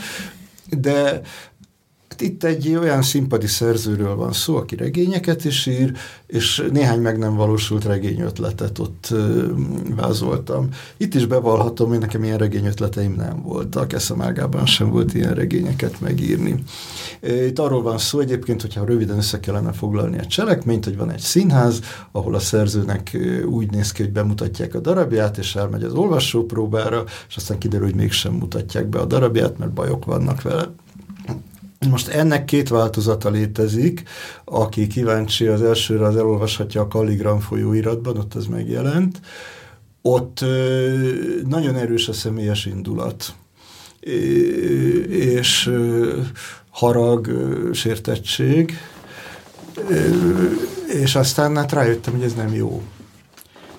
de 0.70 1.20
itt 2.18 2.44
egy 2.44 2.76
olyan 2.76 3.02
színpadi 3.02 3.46
szerzőről 3.46 4.14
van 4.14 4.32
szó, 4.32 4.56
aki 4.56 4.76
regényeket 4.76 5.44
is 5.44 5.66
ír, 5.66 5.92
és 6.26 6.68
néhány 6.72 7.00
meg 7.00 7.18
nem 7.18 7.34
valósult 7.34 7.84
regényötletet 7.84 8.78
ott 8.78 9.14
vázoltam. 9.96 10.68
Itt 10.96 11.14
is 11.14 11.26
bevallhatom, 11.26 11.88
hogy 11.88 11.98
nekem 11.98 12.24
ilyen 12.24 12.38
regényötleteim 12.38 13.14
nem 13.14 13.42
voltak, 13.42 13.92
eszemágában 13.92 14.66
sem 14.66 14.90
volt 14.90 15.14
ilyen 15.14 15.34
regényeket 15.34 16.00
megírni. 16.00 16.62
Itt 17.22 17.58
arról 17.58 17.82
van 17.82 17.98
szó 17.98 18.18
egyébként, 18.18 18.60
hogyha 18.60 18.84
röviden 18.84 19.16
össze 19.16 19.40
kellene 19.40 19.72
foglalni 19.72 20.18
a 20.18 20.26
cselekményt, 20.26 20.84
hogy 20.84 20.96
van 20.96 21.10
egy 21.10 21.20
színház, 21.20 21.80
ahol 22.12 22.34
a 22.34 22.38
szerzőnek 22.38 23.18
úgy 23.44 23.70
néz 23.70 23.92
ki, 23.92 24.02
hogy 24.02 24.12
bemutatják 24.12 24.74
a 24.74 24.80
darabját, 24.80 25.38
és 25.38 25.56
elmegy 25.56 25.82
az 25.82 25.94
olvasópróbára, 25.94 27.04
és 27.28 27.36
aztán 27.36 27.58
kiderül, 27.58 27.86
hogy 27.86 27.94
mégsem 27.94 28.32
mutatják 28.32 28.86
be 28.86 28.98
a 28.98 29.06
darabját, 29.06 29.58
mert 29.58 29.72
bajok 29.72 30.04
vannak 30.04 30.42
vele. 30.42 30.70
Most 31.88 32.08
ennek 32.08 32.44
két 32.44 32.68
változata 32.68 33.30
létezik, 33.30 34.02
aki 34.44 34.86
kíváncsi 34.86 35.46
az 35.46 35.62
elsőre, 35.62 36.04
az 36.04 36.16
elolvashatja 36.16 36.80
a 36.80 36.88
Kalligram 36.88 37.38
folyóiratban, 37.38 38.16
ott 38.16 38.34
ez 38.34 38.46
megjelent. 38.46 39.20
Ott 40.02 40.44
nagyon 41.48 41.76
erős 41.76 42.08
a 42.08 42.12
személyes 42.12 42.66
indulat, 42.66 43.34
és 45.08 45.70
harag, 46.70 47.30
sértettség, 47.72 48.78
és 50.86 51.14
aztán 51.14 51.56
hát 51.56 51.72
rájöttem, 51.72 52.14
hogy 52.14 52.22
ez 52.22 52.34
nem 52.34 52.54
jó. 52.54 52.82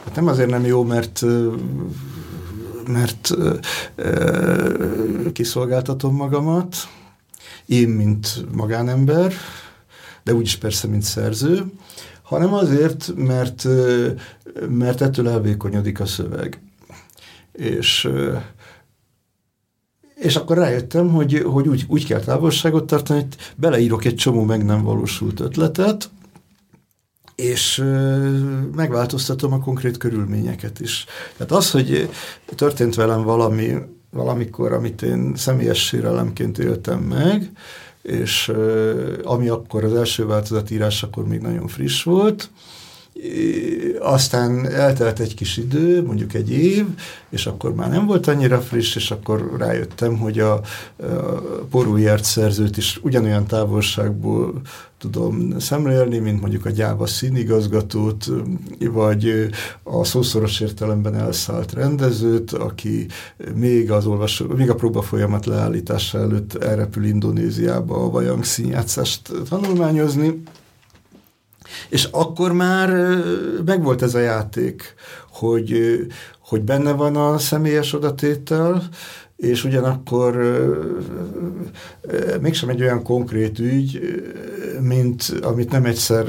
Hát 0.04 0.16
nem 0.16 0.28
azért 0.28 0.50
nem 0.50 0.66
jó, 0.66 0.84
mert 0.84 1.22
mert 2.88 3.32
kiszolgáltatom 5.34 6.16
magamat, 6.16 6.76
én, 7.65 7.89
mint 7.89 8.45
magánember, 8.56 9.34
de 10.24 10.34
úgyis 10.34 10.56
persze, 10.56 10.88
mint 10.88 11.04
szerző, 11.04 11.65
hanem 12.21 12.54
azért, 12.54 13.13
mert, 13.15 13.67
mert 14.69 15.02
ettől 15.02 15.30
elvékonyodik 15.30 16.00
a 16.00 16.06
szöveg. 16.06 16.62
És, 17.52 18.10
és 20.15 20.36
akkor 20.36 20.58
rájöttem, 20.58 21.10
hogy, 21.10 21.43
hogy 21.45 21.67
úgy, 21.67 21.86
úgy 21.88 22.06
kell 22.06 22.19
távolságot 22.19 22.86
tartani, 22.86 23.19
hogy 23.19 23.36
beleírok 23.56 24.06
egy 24.06 24.15
csomó 24.15 24.43
meg 24.43 24.65
nem 24.65 24.84
valósult 24.84 25.39
ötletet, 25.39 26.10
és 27.36 27.84
megváltoztatom 28.76 29.54
a 29.54 29.60
konkrét 29.60 29.97
körülményeket 29.97 30.80
is. 30.80 31.06
Tehát 31.38 31.52
az, 31.52 31.71
hogy 31.71 32.10
történt 32.56 32.95
velem 32.95 33.24
valami, 33.24 33.74
valamikor, 34.12 34.74
amit 34.74 35.02
én 35.02 35.36
személyes 35.36 35.86
sérelemként 35.86 36.58
éltem 36.58 37.00
meg, 37.00 37.52
és 38.02 38.52
ami 39.24 39.47
akkor 39.47 39.84
az 39.84 39.93
első 39.93 40.26
változat 40.26 40.71
írás, 40.71 41.04
akkor 41.04 41.28
még 41.28 41.39
nagyon 41.39 41.67
friss 41.67 42.04
volt, 42.04 42.50
aztán 44.00 44.67
eltelt 44.67 45.19
egy 45.19 45.34
kis 45.34 45.58
idő, 45.58 46.04
mondjuk 46.06 46.34
egy 46.34 46.52
év, 46.52 46.86
és 47.30 47.45
akkor 47.45 47.76
már 47.76 47.89
nem 47.89 48.06
volt 48.06 48.28
annyira 48.28 48.62
friss, 48.62 48.95
és 48.95 49.12
akkor 49.12 49.56
rájöttem, 49.58 50.17
hogy 50.17 50.39
a, 50.39 50.54
a 50.54 50.62
porújért 51.69 52.24
szerzőt 52.24 52.78
is 52.78 53.00
ugyanolyan 53.04 53.45
távolságból 53.45 54.62
tudom 54.97 55.60
szemlélni, 55.60 56.17
mint 56.17 56.41
mondjuk 56.41 56.65
a 56.65 56.69
gyáva 56.69 57.08
színigazgatót, 57.08 58.26
vagy 58.80 59.50
a 59.84 60.04
szószoros 60.04 60.60
értelemben 60.60 61.15
elszállt 61.15 61.74
rendezőt, 61.74 62.52
aki 62.52 63.08
még 63.56 63.91
az 63.91 64.06
olvasó, 64.06 64.47
még 64.47 64.69
a 64.69 64.76
próba 64.76 65.02
folyamat 65.02 65.45
leállítása 65.45 66.19
előtt 66.19 66.54
elrepül 66.54 67.06
Indonéziába 67.06 67.95
a 67.95 68.10
vajang 68.10 68.43
színjátszást 68.43 69.32
tanulmányozni, 69.50 70.41
és 71.90 72.08
akkor 72.12 72.52
már 72.54 73.18
megvolt 73.66 74.02
ez 74.02 74.16
a 74.16 74.20
játék, 74.20 74.94
hogy, 75.30 76.00
hogy 76.40 76.62
benne 76.62 76.92
van 76.92 77.16
a 77.16 77.38
személyes 77.38 77.94
odatétel, 77.94 78.84
és 79.42 79.64
ugyanakkor 79.64 80.36
mégsem 82.42 82.70
egy 82.70 82.82
olyan 82.82 83.04
konkrét 83.04 83.60
ügy, 83.60 84.00
mint 84.82 85.34
amit 85.42 85.72
nem 85.72 85.86
egyszer 85.86 86.26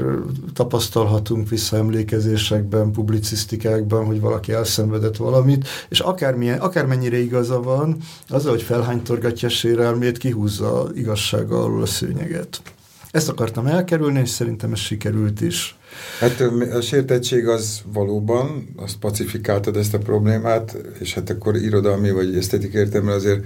tapasztalhatunk 0.53 1.49
visszaemlékezésekben, 1.49 2.91
publicisztikákban, 2.91 4.05
hogy 4.05 4.19
valaki 4.19 4.51
elszenvedett 4.51 5.17
valamit, 5.17 5.67
és 5.89 5.99
akármilyen, 5.99 6.59
akármennyire 6.59 7.17
igaza 7.17 7.61
van, 7.61 7.97
az, 8.29 8.45
hogy 8.45 8.61
felhánytorgatja 8.61 9.49
sérelmét, 9.49 10.17
kihúzza 10.17 10.89
igazsága 10.93 11.63
alul 11.63 11.81
a 11.81 11.85
szőnyeget. 11.85 12.61
Ezt 13.13 13.29
akartam 13.29 13.65
elkerülni, 13.65 14.19
és 14.19 14.29
szerintem 14.29 14.71
ez 14.71 14.79
sikerült 14.79 15.41
is. 15.41 15.77
Hát 16.19 16.41
a 16.71 16.81
sértettség 16.81 17.47
az 17.47 17.81
valóban, 17.85 18.73
azt 18.75 18.95
pacifikáltad 18.95 19.77
ezt 19.77 19.93
a 19.93 19.97
problémát, 19.97 20.77
és 20.99 21.13
hát 21.13 21.29
akkor 21.29 21.55
irodalmi 21.55 22.11
vagy 22.11 22.37
esztetik 22.37 22.73
értelme 22.73 23.11
azért 23.11 23.45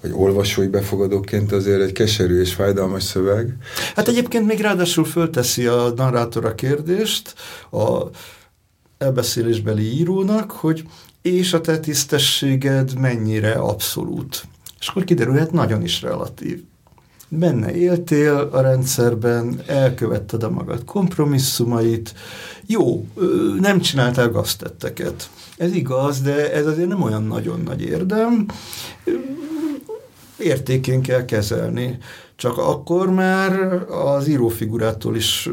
vagy 0.00 0.10
olvasói 0.14 0.66
befogadóként 0.66 1.52
azért 1.52 1.80
egy 1.80 1.92
keserű 1.92 2.40
és 2.40 2.54
fájdalmas 2.54 3.02
szöveg. 3.02 3.56
Hát 3.94 4.08
egyébként 4.08 4.46
még 4.46 4.60
ráadásul 4.60 5.04
fölteszi 5.04 5.66
a 5.66 5.92
narrátor 5.96 6.44
a 6.44 6.54
kérdést 6.54 7.34
a 7.70 8.02
elbeszélésbeli 8.98 9.98
írónak, 9.98 10.50
hogy 10.50 10.84
és 11.22 11.52
a 11.52 11.60
te 11.60 11.78
tisztességed 11.78 12.98
mennyire 12.98 13.52
abszolút. 13.52 14.44
És 14.80 14.88
akkor 14.88 15.04
kiderülhet 15.04 15.52
nagyon 15.52 15.82
is 15.82 16.02
relatív 16.02 16.62
benne 17.32 17.74
éltél 17.74 18.48
a 18.52 18.60
rendszerben, 18.60 19.60
elkövetted 19.66 20.42
a 20.42 20.50
magad 20.50 20.84
kompromisszumait, 20.84 22.14
jó, 22.66 23.06
nem 23.60 23.80
csináltál 23.80 24.28
gaztetteket. 24.28 25.30
Ez 25.56 25.74
igaz, 25.74 26.20
de 26.20 26.52
ez 26.52 26.66
azért 26.66 26.88
nem 26.88 27.02
olyan 27.02 27.24
nagyon 27.24 27.60
nagy 27.60 27.82
érdem. 27.82 28.46
Értékén 30.38 31.02
kell 31.02 31.24
kezelni. 31.24 31.98
Csak 32.36 32.58
akkor 32.58 33.10
már 33.10 33.52
az 33.88 34.28
írófigurától 34.28 35.16
is 35.16 35.48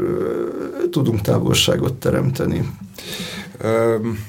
tudunk 0.92 1.22
távolságot 1.22 1.94
teremteni. 1.94 2.70
Um, 3.64 4.26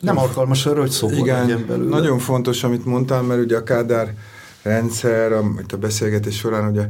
nem 0.00 0.18
alkalmas 0.18 0.66
arra, 0.66 0.80
hogy 0.80 0.90
szóval 0.90 1.18
Igen, 1.18 1.64
belőle. 1.68 1.88
nagyon 1.88 2.18
fontos, 2.18 2.64
amit 2.64 2.84
mondtál, 2.84 3.22
mert 3.22 3.40
ugye 3.40 3.56
a 3.56 3.62
Kádár 3.62 4.14
rendszer, 4.62 5.32
amit 5.32 5.72
a 5.72 5.78
beszélgetés 5.78 6.36
során 6.36 6.70
ugye 6.70 6.86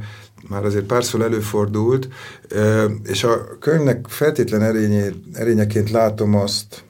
már 0.48 0.64
azért 0.64 0.84
párszor 0.84 1.22
előfordult, 1.22 2.08
és 3.04 3.24
a 3.24 3.58
könyvnek 3.58 4.06
feltétlen 4.08 4.62
erényé, 4.62 5.14
erényeként 5.32 5.90
látom 5.90 6.34
azt 6.34 6.84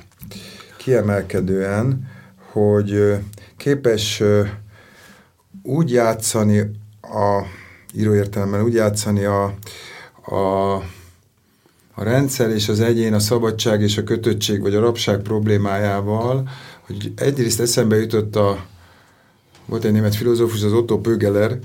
kiemelkedően, 0.76 2.08
hogy 2.52 3.18
képes 3.56 4.22
úgy 5.62 5.90
játszani 5.90 6.58
a 7.02 7.44
íróértelemben, 7.94 8.62
úgy 8.62 8.74
játszani 8.74 9.24
a, 9.24 9.54
a, 10.24 10.74
a 11.94 12.02
rendszer 12.02 12.50
és 12.50 12.68
az 12.68 12.80
egyén, 12.80 13.14
a 13.14 13.18
szabadság 13.18 13.82
és 13.82 13.96
a 13.96 14.04
kötöttség 14.04 14.60
vagy 14.60 14.74
a 14.74 14.80
rabság 14.80 15.20
problémájával, 15.20 16.48
hogy 16.86 17.12
egyrészt 17.16 17.60
eszembe 17.60 17.96
jutott 17.96 18.36
a 18.36 18.66
volt 19.68 19.84
egy 19.84 19.92
német 19.92 20.14
filozófus, 20.14 20.62
az 20.62 20.72
Otto 20.72 20.98
Pögeler, 20.98 21.58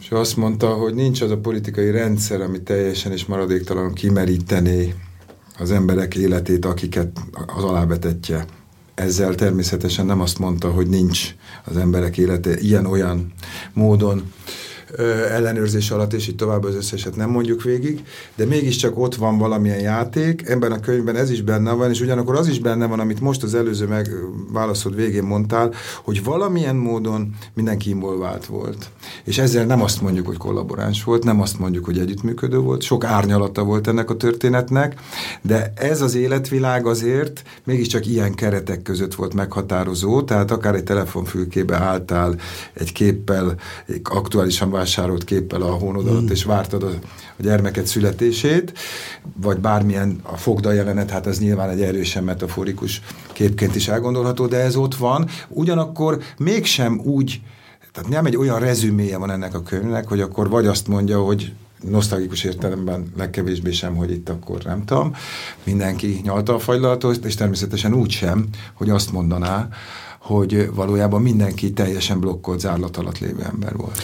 és 0.00 0.10
azt 0.10 0.36
mondta, 0.36 0.68
hogy 0.68 0.94
nincs 0.94 1.20
az 1.20 1.30
a 1.30 1.38
politikai 1.38 1.90
rendszer, 1.90 2.40
ami 2.40 2.62
teljesen 2.62 3.12
és 3.12 3.26
maradéktalanul 3.26 3.92
kimerítené 3.92 4.94
az 5.58 5.70
emberek 5.70 6.14
életét, 6.14 6.64
akiket 6.64 7.20
az 7.56 7.64
alávetetje. 7.64 8.46
Ezzel 8.94 9.34
természetesen 9.34 10.06
nem 10.06 10.20
azt 10.20 10.38
mondta, 10.38 10.70
hogy 10.70 10.86
nincs 10.86 11.34
az 11.64 11.76
emberek 11.76 12.18
élete 12.18 12.58
ilyen-olyan 12.58 13.32
módon 13.72 14.32
ellenőrzés 15.30 15.90
alatt, 15.90 16.12
és 16.12 16.28
így 16.28 16.36
tovább 16.36 16.64
az 16.64 16.74
összeset 16.74 17.16
nem 17.16 17.30
mondjuk 17.30 17.62
végig, 17.62 18.04
de 18.36 18.44
mégiscsak 18.44 18.98
ott 18.98 19.14
van 19.14 19.38
valamilyen 19.38 19.80
játék, 19.80 20.48
ebben 20.48 20.72
a 20.72 20.80
könyvben 20.80 21.16
ez 21.16 21.30
is 21.30 21.42
benne 21.42 21.72
van, 21.72 21.90
és 21.90 22.00
ugyanakkor 22.00 22.36
az 22.36 22.48
is 22.48 22.58
benne 22.58 22.86
van, 22.86 23.00
amit 23.00 23.20
most 23.20 23.42
az 23.42 23.54
előző 23.54 23.86
megválaszod 23.86 24.94
végén 24.94 25.22
mondtál, 25.22 25.72
hogy 26.02 26.24
valamilyen 26.24 26.76
módon 26.76 27.34
mindenki 27.54 27.90
involvált 27.90 28.46
volt. 28.46 28.90
És 29.24 29.38
ezzel 29.38 29.64
nem 29.64 29.82
azt 29.82 30.00
mondjuk, 30.00 30.26
hogy 30.26 30.36
kollaboráns 30.36 31.04
volt, 31.04 31.24
nem 31.24 31.40
azt 31.40 31.58
mondjuk, 31.58 31.84
hogy 31.84 31.98
együttműködő 31.98 32.58
volt, 32.58 32.82
sok 32.82 33.04
árnyalata 33.04 33.64
volt 33.64 33.86
ennek 33.86 34.10
a 34.10 34.16
történetnek, 34.16 35.00
de 35.42 35.72
ez 35.76 36.00
az 36.00 36.14
életvilág 36.14 36.86
azért 36.86 37.42
mégiscsak 37.64 38.06
ilyen 38.06 38.34
keretek 38.34 38.82
között 38.82 39.14
volt 39.14 39.34
meghatározó, 39.34 40.22
tehát 40.22 40.50
akár 40.50 40.74
egy 40.74 40.84
telefonfülkébe 40.84 41.76
álltál 41.76 42.38
egy 42.72 42.92
képpel, 42.92 43.54
egy 43.86 44.00
aktuálisan 44.04 44.70
vásárolt 44.80 45.24
képpel 45.24 45.62
a 45.62 45.70
hónod 45.70 46.06
alatt, 46.06 46.22
mm. 46.22 46.30
és 46.30 46.44
vártad 46.44 46.82
a, 46.82 46.90
a 47.38 47.42
gyermeket 47.42 47.86
születését, 47.86 48.72
vagy 49.42 49.58
bármilyen 49.58 50.20
a 50.22 50.36
fogda 50.36 50.72
jelenet, 50.72 51.10
hát 51.10 51.26
ez 51.26 51.38
nyilván 51.38 51.68
egy 51.68 51.82
erősen 51.82 52.24
metaforikus 52.24 53.02
képként 53.32 53.74
is 53.74 53.88
elgondolható, 53.88 54.46
de 54.46 54.56
ez 54.56 54.76
ott 54.76 54.94
van. 54.94 55.28
Ugyanakkor 55.48 56.18
mégsem 56.38 57.00
úgy 57.04 57.40
tehát 57.92 58.10
nem 58.10 58.26
egy 58.26 58.36
olyan 58.36 58.58
rezüméje 58.58 59.16
van 59.16 59.30
ennek 59.30 59.54
a 59.54 59.62
könyvnek, 59.62 60.08
hogy 60.08 60.20
akkor 60.20 60.48
vagy 60.48 60.66
azt 60.66 60.88
mondja, 60.88 61.22
hogy 61.22 61.52
nosztalgikus 61.88 62.44
értelemben 62.44 63.12
legkevésbé 63.16 63.70
sem, 63.70 63.96
hogy 63.96 64.10
itt 64.10 64.28
akkor 64.28 64.62
nem 64.64 64.84
tudom, 64.84 65.14
mindenki 65.64 66.20
nyalta 66.22 66.54
a 66.54 66.58
fagylaltot, 66.58 67.24
és 67.24 67.34
természetesen 67.34 67.94
úgy 67.94 68.10
sem, 68.10 68.46
hogy 68.74 68.90
azt 68.90 69.12
mondaná, 69.12 69.68
hogy 70.20 70.70
valójában 70.74 71.22
mindenki 71.22 71.72
teljesen 71.72 72.20
blokkolt 72.20 72.60
zárlat 72.60 72.96
alatt 72.96 73.18
lévő 73.18 73.42
ember 73.42 73.76
volt. 73.76 73.98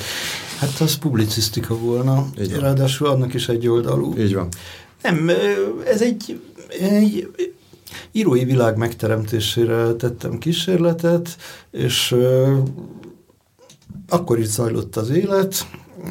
Hát 0.58 0.80
az 0.80 0.94
publicisztika 0.94 1.78
volna, 1.78 2.26
ráadásul 2.60 3.06
annak 3.06 3.34
is 3.34 3.48
egy 3.48 3.68
oldalú. 3.68 4.14
Így 4.18 4.34
van. 4.34 4.48
Nem, 5.02 5.30
ez 5.86 6.00
egy, 6.00 6.40
egy 6.80 7.30
írói 8.12 8.44
világ 8.44 8.76
megteremtésére 8.76 9.92
tettem 9.92 10.38
kísérletet, 10.38 11.36
és 11.70 12.14
akkor 14.08 14.38
is 14.38 14.46
zajlott 14.46 14.96
az 14.96 15.10
élet, 15.10 15.66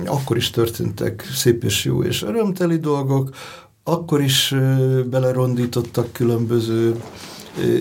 akkor 0.05 0.37
is 0.37 0.49
történtek 0.49 1.29
szép 1.33 1.63
és 1.63 1.85
jó 1.85 2.03
és 2.03 2.23
örömteli 2.23 2.77
dolgok, 2.77 3.29
akkor 3.83 4.21
is 4.21 4.55
belerondítottak 5.09 6.11
különböző 6.11 6.95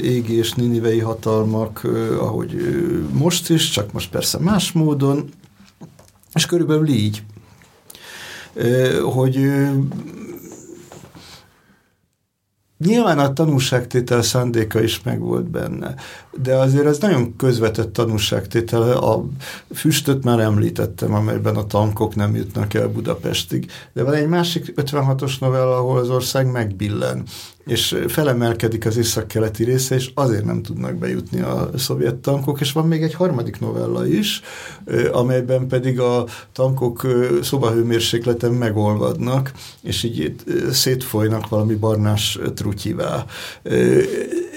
égi 0.03 0.37
és 0.37 0.53
ninivei 0.53 0.99
hatalmak, 0.99 1.87
ahogy 2.19 2.57
most 3.13 3.51
is, 3.51 3.71
csak 3.71 3.93
most 3.93 4.11
persze 4.11 4.39
más 4.39 4.73
módon, 4.73 5.31
és 6.35 6.47
körülbelül 6.47 6.89
így, 6.89 7.23
hogy 9.03 9.53
Nyilván 12.79 13.19
a 13.19 13.33
tanúságtétel 13.33 14.23
szándéka 14.23 14.83
is 14.83 15.03
megvolt 15.03 15.51
benne, 15.51 15.95
de 16.43 16.55
azért 16.57 16.87
ez 16.87 16.99
nagyon 16.99 17.37
közvetett 17.37 17.93
tanúságtétel. 17.93 18.93
A 18.93 19.25
füstöt 19.75 20.25
már 20.25 20.39
említettem, 20.39 21.15
amelyben 21.15 21.57
a 21.57 21.67
tankok 21.67 22.15
nem 22.15 22.35
jutnak 22.35 22.75
el 22.75 22.89
Budapestig. 22.89 23.71
De 23.93 24.03
van 24.03 24.15
egy 24.15 24.29
másik 24.29 24.73
56-os 24.77 25.41
novella, 25.41 25.77
ahol 25.77 25.99
az 25.99 26.11
ország 26.11 26.51
megbillen 26.51 27.25
és 27.67 27.97
felemelkedik 28.09 28.87
az 28.87 28.97
északkeleti 28.97 29.65
része, 29.65 29.95
és 29.95 30.11
azért 30.15 30.45
nem 30.45 30.63
tudnak 30.63 30.95
bejutni 30.95 31.41
a 31.41 31.71
szovjet 31.77 32.15
tankok, 32.15 32.61
és 32.61 32.73
van 32.73 32.89
még 32.89 33.03
egy 33.03 33.15
harmadik 33.15 33.61
novella 33.61 34.07
is, 34.07 34.41
amelyben 35.13 35.69
pedig 35.69 36.01
a 36.01 36.27
tankok 36.53 37.07
szobahőmérsékleten 37.43 38.53
megolvadnak, 38.53 39.53
és 39.83 40.03
így 40.03 40.35
szétfolynak 40.71 41.49
valami 41.49 41.75
barnás 41.75 42.39
trutyivá. 42.55 43.25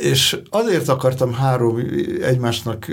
És 0.02 0.40
azért 0.50 0.88
akartam 0.88 1.34
három 1.34 1.78
egymásnak 2.22 2.86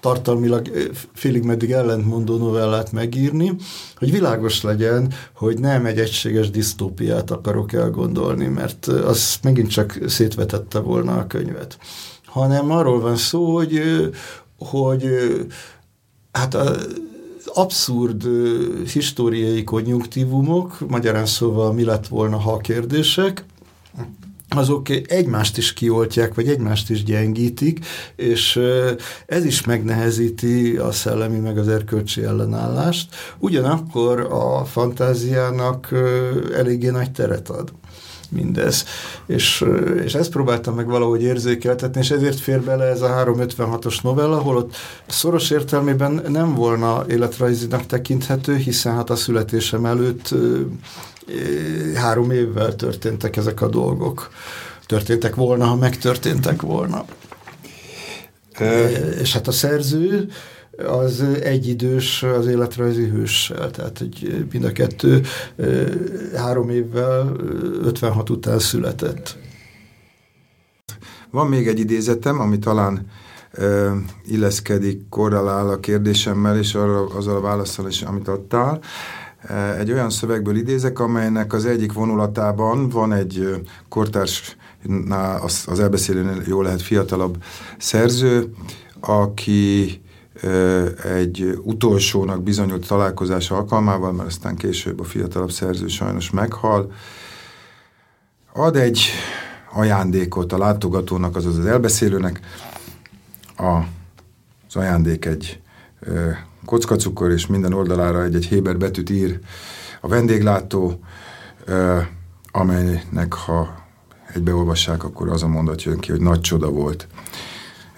tartalmilag 0.00 0.90
félig 1.12 1.42
meddig 1.42 1.70
ellentmondó 1.70 2.36
novellát 2.36 2.92
megírni, 2.92 3.52
hogy 3.96 4.10
világos 4.10 4.62
legyen, 4.62 5.12
hogy 5.34 5.58
nem 5.58 5.86
egy 5.86 5.98
egységes 5.98 6.50
disztópiát 6.50 7.30
akarok 7.30 7.72
elgondolni, 7.72 8.46
mert 8.46 8.86
az 8.86 9.38
megint 9.42 9.70
csak 9.70 9.98
szétvetette 10.06 10.78
volna 10.78 11.16
a 11.16 11.26
könyvet. 11.26 11.78
Hanem 12.24 12.70
arról 12.70 13.00
van 13.00 13.16
szó, 13.16 13.54
hogy, 13.54 13.80
hogy 14.58 15.06
hát 16.32 16.54
a, 16.54 16.76
abszurd 17.54 18.26
históriai 18.92 19.64
konjunktívumok, 19.64 20.88
magyarán 20.88 21.26
szóval 21.26 21.72
mi 21.72 21.84
lett 21.84 22.06
volna, 22.06 22.36
ha 22.36 22.52
a 22.52 22.58
kérdések, 22.58 23.44
azok 24.56 24.88
egymást 24.88 25.58
is 25.58 25.72
kioltják, 25.72 26.34
vagy 26.34 26.48
egymást 26.48 26.90
is 26.90 27.04
gyengítik, 27.04 27.86
és 28.16 28.60
ez 29.26 29.44
is 29.44 29.64
megnehezíti 29.64 30.76
a 30.76 30.92
szellemi 30.92 31.38
meg 31.38 31.58
az 31.58 31.68
erkölcsi 31.68 32.22
ellenállást. 32.22 33.14
Ugyanakkor 33.38 34.20
a 34.20 34.64
fantáziának 34.64 35.88
eléggé 36.54 36.88
nagy 36.88 37.12
teret 37.12 37.48
ad 37.48 37.72
mindez. 38.30 38.84
És, 39.26 39.64
és 40.04 40.14
ezt 40.14 40.30
próbáltam 40.30 40.74
meg 40.74 40.86
valahogy 40.86 41.22
érzékeltetni, 41.22 42.00
és 42.00 42.10
ezért 42.10 42.40
fér 42.40 42.62
bele 42.62 42.84
ez 42.84 43.00
a 43.00 43.24
356-os 43.26 44.02
novella, 44.02 44.36
ahol 44.36 44.56
ott 44.56 44.76
szoros 45.06 45.50
értelmében 45.50 46.22
nem 46.28 46.54
volna 46.54 47.04
életrajzinak 47.08 47.86
tekinthető, 47.86 48.56
hiszen 48.56 48.94
hát 48.94 49.10
a 49.10 49.16
születésem 49.16 49.84
előtt 49.84 50.34
három 51.94 52.30
évvel 52.30 52.76
történtek 52.76 53.36
ezek 53.36 53.60
a 53.60 53.68
dolgok. 53.68 54.30
Történtek 54.86 55.34
volna, 55.34 55.64
ha 55.64 55.76
megtörténtek 55.76 56.62
volna. 56.62 57.04
E, 58.52 58.88
és 59.20 59.32
hát 59.32 59.48
a 59.48 59.52
szerző 59.52 60.28
az 60.86 61.20
egyidős 61.42 62.22
az 62.22 62.46
életrajzi 62.46 63.04
hőssel, 63.04 63.70
tehát 63.70 63.98
hogy 63.98 64.46
mind 64.52 64.64
a 64.64 64.72
kettő 64.72 65.22
három 66.34 66.70
évvel 66.70 67.32
56 67.82 68.30
után 68.30 68.58
született. 68.58 69.38
Van 71.30 71.46
még 71.46 71.68
egy 71.68 71.78
idézetem, 71.78 72.40
ami 72.40 72.58
talán 72.58 73.06
ö, 73.52 73.90
illeszkedik, 74.24 75.08
korrelál 75.08 75.68
a 75.68 75.80
kérdésemmel, 75.80 76.58
és 76.58 76.74
arra, 76.74 77.06
azzal 77.06 77.36
a 77.36 77.40
válaszsal 77.40 77.88
is, 77.88 78.02
amit 78.02 78.28
adtál. 78.28 78.80
Egy 79.78 79.92
olyan 79.92 80.10
szövegből 80.10 80.56
idézek, 80.56 80.98
amelynek 80.98 81.52
az 81.52 81.64
egyik 81.64 81.92
vonulatában 81.92 82.88
van 82.88 83.12
egy 83.12 83.64
kortárs, 83.88 84.56
az, 85.66 85.80
elbeszélőnél 85.80 86.42
jó 86.46 86.62
lehet 86.62 86.82
fiatalabb 86.82 87.42
szerző, 87.78 88.54
aki 89.00 90.00
egy 91.04 91.58
utolsónak 91.62 92.42
bizonyult 92.42 92.86
találkozás 92.86 93.50
alkalmával, 93.50 94.12
mert 94.12 94.28
aztán 94.28 94.56
később 94.56 95.00
a 95.00 95.04
fiatalabb 95.04 95.50
szerző 95.50 95.86
sajnos 95.86 96.30
meghal, 96.30 96.92
ad 98.52 98.76
egy 98.76 99.00
ajándékot 99.72 100.52
a 100.52 100.58
látogatónak, 100.58 101.36
azaz 101.36 101.58
az 101.58 101.66
elbeszélőnek. 101.66 102.40
A, 103.56 103.78
az 104.68 104.76
ajándék 104.76 105.24
egy 105.24 105.60
kockacukor, 106.64 107.30
és 107.30 107.46
minden 107.46 107.72
oldalára 107.72 108.24
egy-egy 108.24 108.46
Héber 108.46 108.78
betűt 108.78 109.10
ír 109.10 109.38
a 110.00 110.08
vendéglátó, 110.08 111.00
amelynek 112.50 113.32
ha 113.32 113.84
egybeolvassák, 114.34 115.04
akkor 115.04 115.28
az 115.28 115.42
a 115.42 115.48
mondat 115.48 115.82
jön 115.82 115.98
ki, 115.98 116.10
hogy 116.10 116.20
nagy 116.20 116.40
csoda 116.40 116.70
volt. 116.70 117.06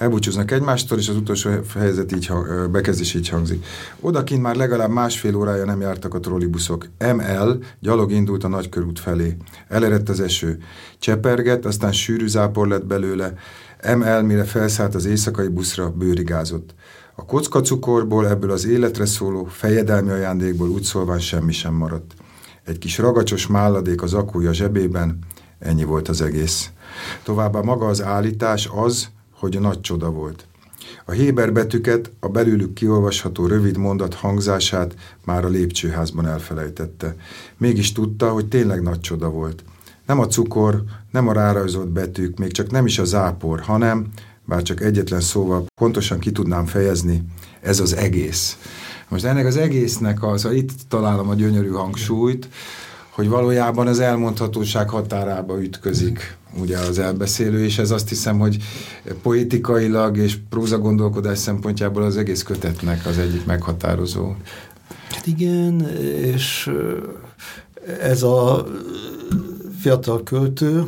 Elbúcsúznak 0.02 0.50
egymástól, 0.50 0.98
és 0.98 1.08
az 1.08 1.16
utolsó 1.16 1.50
fejezet 1.66 2.12
így, 2.12 2.30
bekezdés 2.70 3.14
így 3.14 3.28
hangzik. 3.28 3.66
Odakint 4.00 4.42
már 4.42 4.56
legalább 4.56 4.90
másfél 4.90 5.36
órája 5.36 5.64
nem 5.64 5.80
jártak 5.80 6.14
a 6.14 6.20
trollibuszok. 6.20 6.88
ML 7.14 7.58
gyalog 7.80 8.12
indult 8.12 8.44
a 8.44 8.48
nagykörút 8.48 8.98
felé. 8.98 9.36
Elerett 9.68 10.08
az 10.08 10.20
eső. 10.20 10.58
Csepergett, 10.98 11.64
aztán 11.64 11.92
sűrű 11.92 12.26
zápor 12.26 12.68
lett 12.68 12.86
belőle. 12.86 13.32
ML, 13.96 14.20
mire 14.20 14.44
felszállt 14.44 14.94
az 14.94 15.04
éjszakai 15.04 15.48
buszra, 15.48 15.90
bőrigázott. 15.90 16.74
A 17.14 17.24
kockacukorból, 17.24 18.28
ebből 18.28 18.50
az 18.50 18.66
életre 18.66 19.06
szóló 19.06 19.44
fejedelmi 19.44 20.10
ajándékból 20.10 20.68
úgy 20.68 20.82
szólván 20.82 21.18
semmi 21.18 21.52
sem 21.52 21.74
maradt. 21.74 22.14
Egy 22.64 22.78
kis 22.78 22.98
ragacsos 22.98 23.46
málladék 23.46 24.02
az 24.02 24.14
akúja 24.14 24.52
zsebében, 24.52 25.18
ennyi 25.58 25.84
volt 25.84 26.08
az 26.08 26.20
egész. 26.20 26.70
Továbbá 27.22 27.60
maga 27.60 27.86
az 27.86 28.02
állítás 28.02 28.68
az, 28.74 29.08
hogy 29.42 29.61
nagy 29.61 29.81
csoda 29.81 30.11
volt. 30.11 30.46
A 31.05 31.11
Héber 31.11 31.52
betűket, 31.52 32.11
a 32.20 32.28
belőlük 32.28 32.72
kiolvasható 32.72 33.46
rövid 33.46 33.76
mondat 33.76 34.14
hangzását 34.14 34.94
már 35.24 35.44
a 35.44 35.48
lépcsőházban 35.48 36.26
elfelejtette. 36.26 37.16
Mégis 37.57 37.92
tudta, 37.92 38.31
hogy 38.31 38.48
tényleg 38.48 38.83
nagy 38.83 39.00
csoda 39.00 39.31
volt. 39.31 39.64
Nem 40.07 40.18
a 40.18 40.26
cukor, 40.26 40.83
nem 41.11 41.28
a 41.28 41.33
rárajzolt 41.33 41.88
betűk, 41.88 42.38
még 42.38 42.52
csak 42.52 42.70
nem 42.70 42.87
is 42.87 42.98
a 42.98 43.05
zápor, 43.05 43.61
hanem 43.61 44.07
bár 44.44 44.62
csak 44.62 44.81
egyetlen 44.81 45.20
szóval 45.20 45.64
pontosan 45.81 46.18
ki 46.18 46.33
tudnám 46.33 46.66
fejezni, 46.66 47.24
ez 47.61 47.81
az 47.81 47.96
egész. 47.96 48.59
Most 49.09 49.24
ennek 49.24 49.46
az 49.46 49.57
egésznek 49.57 50.22
az, 50.22 50.48
itt 50.52 50.70
találom 50.88 51.28
a 51.28 51.35
gyönyörű 51.35 51.70
hangsúlyt, 51.70 52.48
hogy 53.11 53.28
valójában 53.28 53.87
az 53.87 54.00
elmondhatóság 54.00 54.88
határába 54.88 55.62
ütközik 55.62 56.40
ugye 56.60 56.78
az 56.78 56.98
elbeszélő, 56.98 57.64
és 57.64 57.78
ez 57.78 57.90
azt 57.90 58.08
hiszem, 58.08 58.38
hogy 58.38 58.56
poetikailag 59.22 60.16
és 60.16 60.36
próza 60.50 60.78
gondolkodás 60.78 61.38
szempontjából 61.38 62.02
az 62.02 62.16
egész 62.16 62.42
kötetnek 62.42 63.06
az 63.06 63.18
egyik 63.18 63.44
meghatározó. 63.44 64.34
Hát 65.10 65.26
igen, 65.26 65.88
és 66.16 66.70
ez 68.00 68.22
a 68.22 68.66
fiatal 69.80 70.22
költő, 70.22 70.84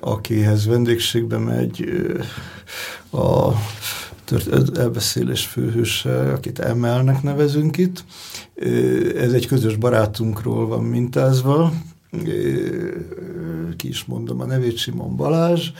akihez 0.00 0.66
vendégségbe 0.66 1.38
megy 1.38 1.84
a 3.10 3.52
elbeszélés 4.76 5.46
főhőse, 5.46 6.32
akit 6.32 6.58
Emelnek 6.58 7.22
nevezünk 7.22 7.76
itt. 7.76 8.04
Ez 9.16 9.32
egy 9.32 9.46
közös 9.46 9.76
barátunkról 9.76 10.66
van 10.66 10.84
mintázva, 10.84 11.72
ki 13.76 13.88
is 13.88 14.04
mondom 14.04 14.40
a 14.40 14.44
nevét, 14.44 14.76
Simon 14.76 15.16
Balázs, 15.16 15.70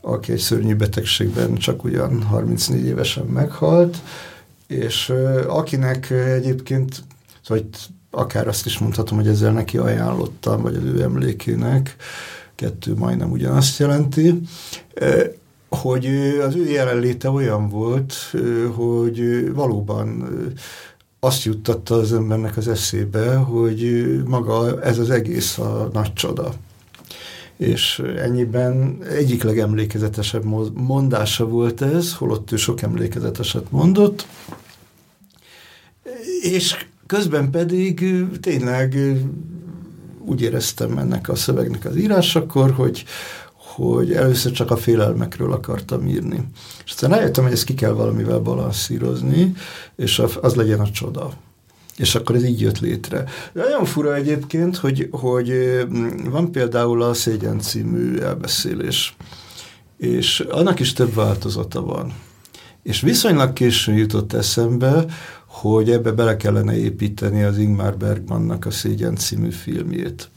aki 0.00 0.32
egy 0.32 0.38
szörnyű 0.38 0.74
betegségben 0.74 1.54
csak 1.54 1.84
ugyan 1.84 2.22
34 2.22 2.84
évesen 2.84 3.24
meghalt, 3.26 3.98
És 4.66 5.12
akinek 5.46 6.10
egyébként, 6.10 7.02
szóval 7.42 7.64
akár 8.10 8.48
azt 8.48 8.66
is 8.66 8.78
mondhatom, 8.78 9.18
hogy 9.18 9.28
ezzel 9.28 9.52
neki 9.52 9.78
ajánlottam, 9.78 10.62
vagy 10.62 10.74
az 10.74 10.82
ő 10.82 11.02
emlékének, 11.02 11.96
kettő 12.54 12.94
majdnem 12.94 13.30
ugyanazt 13.30 13.78
jelenti, 13.78 14.40
hogy 15.68 16.06
az 16.46 16.54
ő 16.54 16.70
jelenléte 16.70 17.30
olyan 17.30 17.68
volt, 17.68 18.14
hogy 18.74 19.50
valóban 19.52 20.28
azt 21.24 21.44
juttatta 21.44 21.94
az 21.94 22.12
embernek 22.12 22.56
az 22.56 22.68
eszébe, 22.68 23.34
hogy 23.34 24.04
maga 24.24 24.82
ez 24.82 24.98
az 24.98 25.10
egész 25.10 25.58
a 25.58 25.88
nagy 25.92 26.12
csoda. 26.12 26.52
És 27.56 28.02
ennyiben 28.16 28.98
egyik 29.10 29.42
legemlékezetesebb 29.42 30.44
mondása 30.74 31.46
volt 31.46 31.82
ez, 31.82 32.14
holott 32.14 32.52
ő 32.52 32.56
sok 32.56 32.82
emlékezeteset 32.82 33.70
mondott, 33.70 34.26
és 36.40 36.86
közben 37.06 37.50
pedig 37.50 38.04
tényleg 38.40 38.96
úgy 40.18 40.40
éreztem 40.40 40.98
ennek 40.98 41.28
a 41.28 41.34
szövegnek 41.34 41.84
az 41.84 41.96
írásakor, 41.96 42.70
hogy, 42.70 43.04
hogy 43.74 44.12
először 44.12 44.52
csak 44.52 44.70
a 44.70 44.76
félelmekről 44.76 45.52
akartam 45.52 46.06
írni. 46.06 46.44
És 46.84 46.90
aztán 46.90 47.10
rájöttem, 47.10 47.44
hogy 47.44 47.52
ezt 47.52 47.64
ki 47.64 47.74
kell 47.74 47.92
valamivel 47.92 48.38
balanszírozni, 48.38 49.52
és 49.96 50.22
az 50.40 50.54
legyen 50.54 50.80
a 50.80 50.90
csoda. 50.90 51.32
És 51.96 52.14
akkor 52.14 52.36
ez 52.36 52.44
így 52.44 52.60
jött 52.60 52.78
létre. 52.78 53.24
De 53.52 53.62
nagyon 53.62 53.84
fura 53.84 54.14
egyébként, 54.14 54.76
hogy, 54.76 55.08
hogy 55.10 55.52
van 56.30 56.52
például 56.52 57.02
a 57.02 57.14
Szégyen 57.14 57.58
című 57.58 58.18
elbeszélés, 58.18 59.16
és 59.96 60.40
annak 60.40 60.80
is 60.80 60.92
több 60.92 61.14
változata 61.14 61.82
van. 61.82 62.12
És 62.82 63.00
viszonylag 63.00 63.52
későn 63.52 63.96
jutott 63.96 64.32
eszembe, 64.32 65.04
hogy 65.46 65.90
ebbe 65.90 66.12
bele 66.12 66.36
kellene 66.36 66.76
építeni 66.76 67.42
az 67.42 67.58
Ingmar 67.58 67.96
Bergmannak 67.96 68.66
a 68.66 68.70
Szégyen 68.70 69.16
című 69.16 69.50
filmjét. 69.50 70.28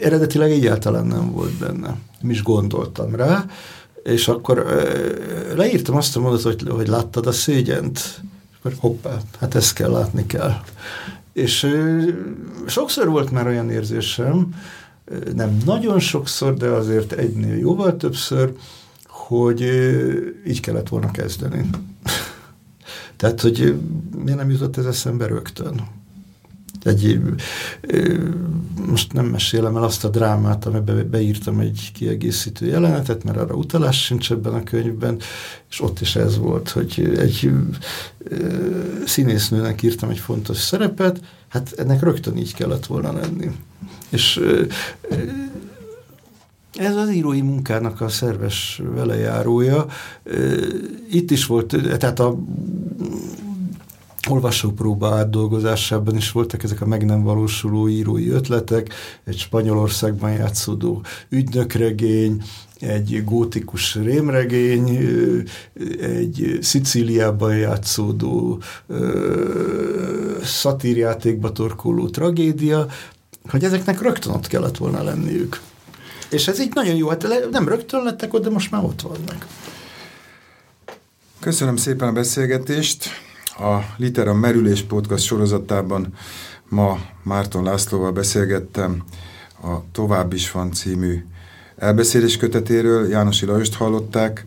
Eredetileg 0.00 0.50
egyáltalán 0.50 1.06
nem 1.06 1.32
volt 1.32 1.52
benne. 1.52 1.96
Nem 2.20 2.30
is 2.30 2.42
gondoltam 2.42 3.14
rá, 3.14 3.46
és 4.02 4.28
akkor 4.28 4.66
leírtam 5.56 5.96
azt 5.96 6.16
a 6.16 6.20
mondatot, 6.20 6.60
hogy, 6.60 6.70
hogy 6.70 6.88
láttad 6.88 7.26
a 7.26 7.32
szégyent? 7.32 8.20
Akkor 8.58 8.74
hoppá, 8.78 9.16
hát 9.38 9.54
ezt 9.54 9.72
kell 9.72 9.90
látni 9.90 10.26
kell. 10.26 10.54
És 11.32 11.66
sokszor 12.66 13.08
volt 13.08 13.30
már 13.30 13.46
olyan 13.46 13.70
érzésem, 13.70 14.54
nem 15.34 15.56
nagyon 15.64 15.98
sokszor, 15.98 16.54
de 16.54 16.66
azért 16.68 17.12
egynél 17.12 17.56
jóval 17.56 17.96
többször, 17.96 18.52
hogy 19.04 19.60
így 20.46 20.60
kellett 20.60 20.88
volna 20.88 21.10
kezdeni. 21.10 21.70
Tehát, 23.16 23.40
hogy 23.40 23.80
miért 24.24 24.38
nem 24.38 24.50
jutott 24.50 24.76
ez 24.76 24.84
eszembe 24.84 25.26
rögtön? 25.26 25.80
Egy, 26.82 27.20
most 28.86 29.12
nem 29.12 29.26
mesélem 29.26 29.76
el 29.76 29.82
azt 29.82 30.04
a 30.04 30.08
drámát, 30.08 30.64
amiben 30.64 31.10
beírtam 31.10 31.58
egy 31.58 31.90
kiegészítő 31.94 32.66
jelenetet, 32.66 33.24
mert 33.24 33.38
arra 33.38 33.54
utalás 33.54 34.04
sincs 34.04 34.32
ebben 34.32 34.54
a 34.54 34.62
könyvben, 34.62 35.18
és 35.70 35.80
ott 35.80 36.00
is 36.00 36.16
ez 36.16 36.38
volt, 36.38 36.68
hogy 36.68 37.12
egy 37.18 37.50
színésznőnek 39.04 39.82
írtam 39.82 40.10
egy 40.10 40.18
fontos 40.18 40.56
szerepet, 40.56 41.20
hát 41.48 41.72
ennek 41.76 42.02
rögtön 42.02 42.36
így 42.36 42.54
kellett 42.54 42.86
volna 42.86 43.12
lenni. 43.12 43.50
És 44.08 44.40
ez 46.74 46.96
az 46.96 47.10
írói 47.10 47.40
munkának 47.40 48.00
a 48.00 48.08
szerves 48.08 48.82
velejárója. 48.94 49.86
Itt 51.10 51.30
is 51.30 51.46
volt, 51.46 51.76
tehát 51.98 52.20
a 52.20 52.38
olvasópróba 54.30 55.14
átdolgozásában 55.14 56.16
is 56.16 56.32
voltak 56.32 56.62
ezek 56.62 56.80
a 56.80 56.86
meg 56.86 57.04
nem 57.04 57.22
valósuló 57.22 57.88
írói 57.88 58.28
ötletek, 58.28 58.94
egy 59.24 59.38
Spanyolországban 59.38 60.32
játszódó 60.32 61.02
ügynökregény, 61.28 62.42
egy 62.80 63.24
gótikus 63.24 63.94
rémregény, 63.94 64.98
egy 66.00 66.58
Szicíliában 66.60 67.56
játszódó 67.56 68.62
szatírjátékba 70.42 71.52
torkoló 71.52 72.08
tragédia, 72.08 72.86
hogy 73.48 73.64
ezeknek 73.64 74.00
rögtön 74.00 74.32
ott 74.32 74.46
kellett 74.46 74.76
volna 74.76 75.02
lenniük. 75.02 75.60
És 76.30 76.48
ez 76.48 76.60
így 76.60 76.74
nagyon 76.74 76.94
jó, 76.94 77.08
hát 77.08 77.50
nem 77.50 77.68
rögtön 77.68 78.02
lettek 78.02 78.34
ott, 78.34 78.42
de 78.42 78.50
most 78.50 78.70
már 78.70 78.84
ott 78.84 79.00
vannak. 79.00 79.46
Köszönöm 81.40 81.76
szépen 81.76 82.08
a 82.08 82.12
beszélgetést. 82.12 83.08
A 83.60 83.94
Litera 83.96 84.34
Merülés 84.34 84.82
Podcast 84.82 85.24
sorozatában 85.24 86.14
ma 86.68 87.00
Márton 87.22 87.62
Lászlóval 87.62 88.12
beszélgettem 88.12 89.04
a 89.62 89.90
Tovább 89.92 90.32
is 90.32 90.50
van 90.50 90.72
című 90.72 91.24
elbeszélés 91.76 92.36
kötetéről. 92.36 93.08
Jánosi 93.08 93.46
Lajost 93.46 93.74
hallották, 93.74 94.44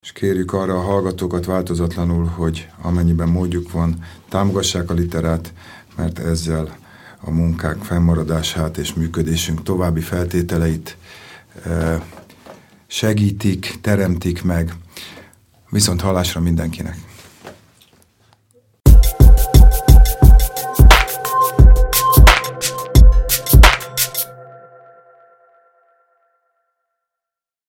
és 0.00 0.12
kérjük 0.12 0.52
arra 0.52 0.74
a 0.74 0.80
hallgatókat 0.82 1.44
változatlanul, 1.44 2.24
hogy 2.24 2.68
amennyiben 2.82 3.28
módjuk 3.28 3.72
van, 3.72 4.04
támogassák 4.28 4.90
a 4.90 4.94
literát, 4.94 5.52
mert 5.96 6.18
ezzel 6.18 6.76
a 7.20 7.30
munkák 7.30 7.76
fennmaradását 7.76 8.76
és 8.76 8.94
működésünk 8.94 9.62
további 9.62 10.00
feltételeit 10.00 10.96
segítik, 12.86 13.78
teremtik 13.80 14.42
meg. 14.42 14.74
Viszont 15.68 16.00
hallásra 16.00 16.40
mindenkinek! 16.40 17.09